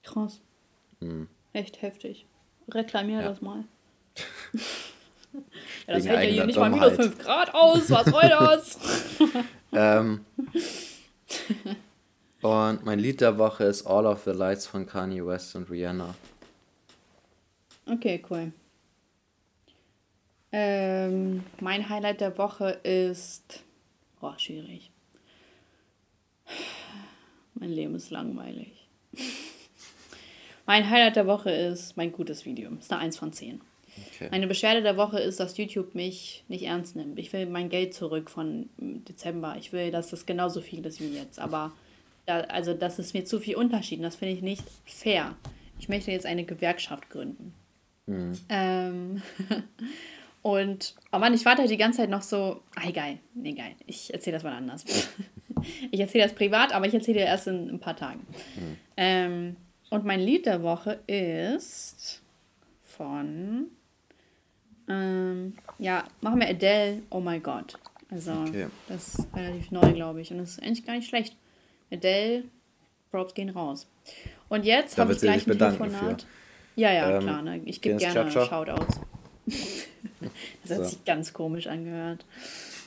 [0.03, 0.39] Krass.
[1.01, 1.27] Mhm.
[1.51, 2.25] Echt heftig.
[2.69, 3.29] Reklamier ja.
[3.29, 3.63] das mal.
[5.87, 7.89] ja, das hält ja hier nicht mal minus 5 Grad aus.
[7.89, 8.79] Was soll das?
[9.73, 10.25] ähm,
[12.41, 16.15] und mein Lied der Woche ist All of the Lights von Kanye West und Rihanna.
[17.85, 18.51] Okay, cool.
[20.51, 23.63] Ähm, mein Highlight der Woche ist.
[24.21, 24.91] Oh, schwierig.
[27.53, 28.87] Mein Leben ist langweilig.
[30.65, 32.71] Mein Highlight der Woche ist mein gutes Video.
[32.79, 33.61] Ist eine 1 von 10.
[34.15, 34.29] Okay.
[34.31, 37.19] Meine Beschwerde der Woche ist, dass YouTube mich nicht ernst nimmt.
[37.19, 39.55] Ich will mein Geld zurück von Dezember.
[39.59, 41.39] Ich will, dass das genauso viel ist wie jetzt.
[41.39, 41.73] Aber
[42.25, 43.99] da, also das ist mir zu viel Unterschied.
[43.99, 45.35] Und das finde ich nicht fair.
[45.79, 47.53] Ich möchte jetzt eine Gewerkschaft gründen.
[48.05, 48.33] Mhm.
[48.49, 49.21] Ähm,
[50.41, 54.13] und, oh Mann, ich warte die ganze Zeit noch so, ah, egal, nee, egal, ich
[54.13, 54.85] erzähle das mal anders.
[55.91, 58.25] ich erzähle das privat, aber ich erzähle dir erst in, in, ein paar Tagen.
[58.55, 58.77] Mhm.
[58.97, 59.55] Ähm,
[59.91, 62.21] und mein Lied der Woche ist
[62.85, 63.67] von,
[64.89, 67.77] ähm, ja, machen wir Adele, Oh My God.
[68.09, 68.67] Also, okay.
[68.87, 70.31] das ist relativ neu, glaube ich.
[70.31, 71.35] Und das ist eigentlich gar nicht schlecht.
[71.91, 72.45] Adele,
[73.11, 73.85] Props gehen raus.
[74.47, 76.21] Und jetzt habe ich gleich ein Telefonat.
[76.21, 76.27] Für.
[76.81, 77.41] Ja, ja, ähm, klar.
[77.41, 77.61] Ne?
[77.65, 78.45] Ich gebe gerne Chacha?
[78.45, 78.99] Shoutouts.
[79.45, 80.83] das hat so.
[80.85, 82.25] sich ganz komisch angehört.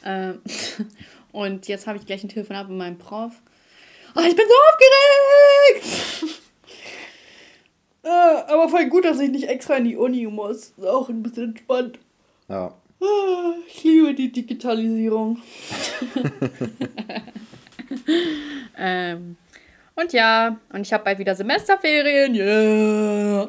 [0.07, 0.40] Ähm,
[1.32, 3.32] und jetzt habe ich gleich ein Telefonat mit meinem Prof.
[4.16, 4.55] Oh, ich bin so
[5.82, 6.40] aufgeregt!
[8.05, 10.72] äh, aber voll gut, dass ich nicht extra in die Uni muss.
[10.76, 11.98] Ist auch ein bisschen entspannt.
[12.48, 12.74] Ja.
[13.00, 15.38] Ah, ich liebe die Digitalisierung.
[18.78, 19.36] ähm,
[19.96, 22.34] und ja, und ich habe bald wieder Semesterferien.
[22.34, 23.48] Yeah.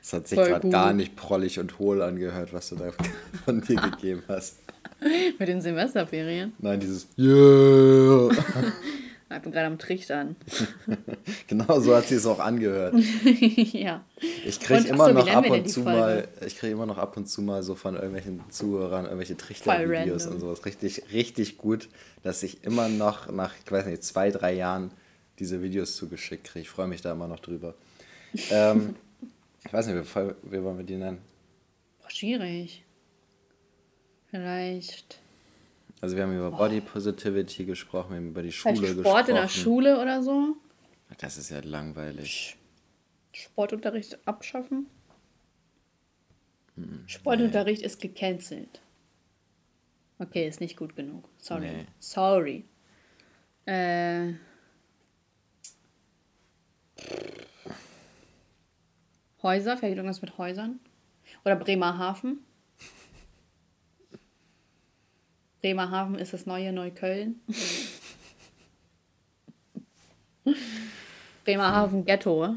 [0.00, 2.90] Das hat sich gerade gar nicht prollig und hohl angehört, was du da
[3.44, 4.58] von dir gegeben hast.
[5.38, 6.54] Mit den Semesterferien?
[6.58, 8.30] Nein, dieses Yeah.
[9.36, 10.36] Ich bin gerade am Trichtern.
[11.46, 12.94] genau so hat sie es auch angehört.
[13.72, 14.04] ja.
[14.46, 17.28] Ich kriege immer so, noch ab und zu mal, ich kriege immer noch ab und
[17.28, 20.64] zu mal so von irgendwelchen Zuhörern irgendwelche Trichtervideos und sowas.
[20.64, 21.88] Richtig, richtig gut,
[22.22, 24.92] dass ich immer noch nach, ich weiß nicht, zwei, drei Jahren
[25.38, 26.62] diese Videos zugeschickt kriege.
[26.62, 27.74] Ich freue mich da immer noch drüber.
[28.50, 28.96] ähm,
[29.64, 31.18] ich weiß nicht, wie, wie wollen wir die nennen?
[32.00, 32.82] Boah, schwierig.
[34.30, 35.20] Vielleicht.
[36.00, 39.04] Also wir haben über Body Positivity gesprochen, wir haben über die Schule Sport gesprochen.
[39.04, 40.56] Sport in der Schule oder so?
[41.18, 42.56] Das ist ja langweilig.
[43.32, 44.86] Sportunterricht abschaffen?
[46.76, 47.86] Hm, Sportunterricht nee.
[47.86, 48.80] ist gecancelt.
[50.18, 51.28] Okay, ist nicht gut genug.
[51.38, 51.70] Sorry.
[51.70, 51.86] Nee.
[51.98, 52.64] Sorry.
[53.66, 54.34] Äh.
[59.42, 60.80] Häuser, vielleicht irgendwas mit Häusern?
[61.44, 62.44] Oder Bremerhaven?
[65.60, 67.40] Bremerhaven ist das neue Neukölln.
[71.44, 72.56] Bremerhaven Ghetto.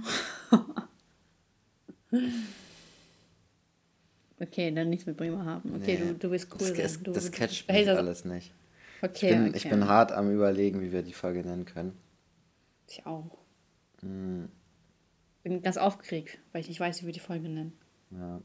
[4.40, 5.76] okay, dann nichts mit Bremerhaven.
[5.76, 6.74] Okay, nee, du, du bist cool.
[6.76, 8.52] Das, du, das catcht mich alles nicht.
[9.02, 9.58] Okay, ich, bin, okay.
[9.58, 11.98] ich bin hart am überlegen, wie wir die Folge nennen können.
[12.88, 13.38] Ich auch.
[14.02, 14.50] Hm.
[15.44, 17.74] Bin ganz aufgeregt, weil ich nicht weiß, wie wir die Folge nennen.
[18.12, 18.42] Ja.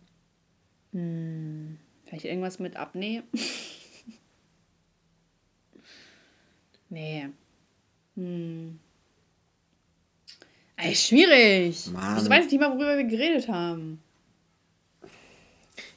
[0.92, 1.78] Hm.
[2.04, 3.24] Vielleicht irgendwas mit Abnehmen?
[6.88, 7.28] Nee.
[8.14, 8.78] Hm.
[10.76, 11.86] Ey, schwierig.
[11.88, 12.22] Mann.
[12.22, 14.02] Ich weiß nicht mal, worüber wir geredet haben.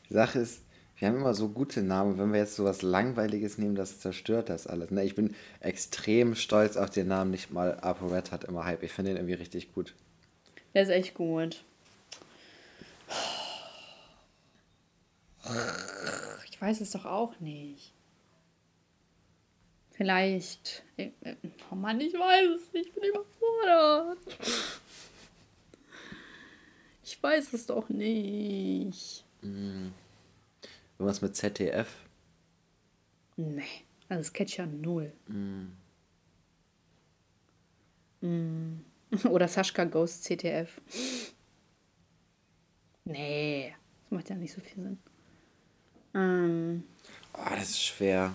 [0.10, 0.62] Die Sache ist,
[0.98, 2.18] wir haben immer so gute Namen.
[2.18, 4.92] Wenn wir jetzt so was Langweiliges nehmen, das zerstört das alles.
[4.92, 7.32] Ne, ich bin extrem stolz auf den Namen.
[7.32, 8.84] Nicht mal ApoRed hat immer Hype.
[8.84, 9.94] Ich finde den irgendwie richtig gut.
[10.74, 11.64] Der ist echt gut.
[16.50, 17.94] Ich weiß es doch auch nicht.
[20.00, 20.86] Vielleicht.
[20.96, 21.36] Äh, äh,
[21.70, 22.88] oh Mann, ich weiß es nicht.
[22.88, 24.20] Ich bin überfordert.
[27.04, 29.26] Ich weiß es doch nicht.
[29.42, 29.92] Hm.
[30.98, 31.98] Irgendwas mit ZDF?
[33.36, 35.12] Nee, also das ja null.
[38.22, 38.78] Mm.
[39.30, 40.80] Oder Sascha Ghost CTF.
[43.04, 45.00] Nee, das macht ja nicht so viel Sinn.
[46.14, 46.84] Ähm.
[47.34, 48.34] Oh, das ist schwer.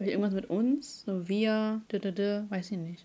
[0.00, 1.02] Vielleicht irgendwas mit uns?
[1.04, 3.04] So wir, d -d -d, weiß ich nicht.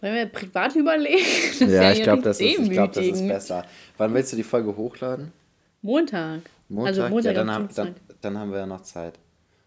[0.00, 1.26] Sollen wir privat überlegen?
[1.58, 3.66] Das ja, ich glaube, das, glaub, das ist besser.
[3.98, 5.30] Wann willst du die Folge hochladen?
[5.82, 6.40] Montag.
[6.70, 6.88] Montag?
[6.88, 9.18] Also Montag ja, dann, haben, dann, dann, haben wir ja noch Zeit.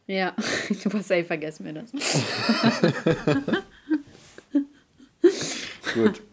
[0.07, 0.33] Ja,
[0.83, 1.91] du hast ey, vergessen wir das.
[5.93, 6.23] Gut.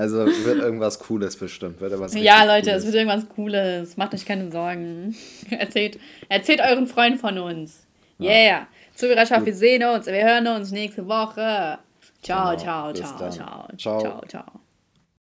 [0.00, 1.78] Also wird irgendwas Cooles bestimmt.
[1.78, 2.78] Wird irgendwas ja, Leute, Cooles.
[2.78, 3.96] es wird irgendwas Cooles.
[3.98, 5.14] Macht euch keine Sorgen.
[5.50, 7.86] erzählt, erzählt euren Freunden von uns.
[8.18, 8.30] Ja.
[8.30, 8.66] Yeah.
[8.94, 10.06] Zuhörerschaft, wir sehen uns.
[10.06, 11.78] Wir hören uns nächste Woche.
[12.22, 12.56] Ciao, genau.
[12.56, 14.59] ciao, ciao, ciao, ciao, ciao, ciao.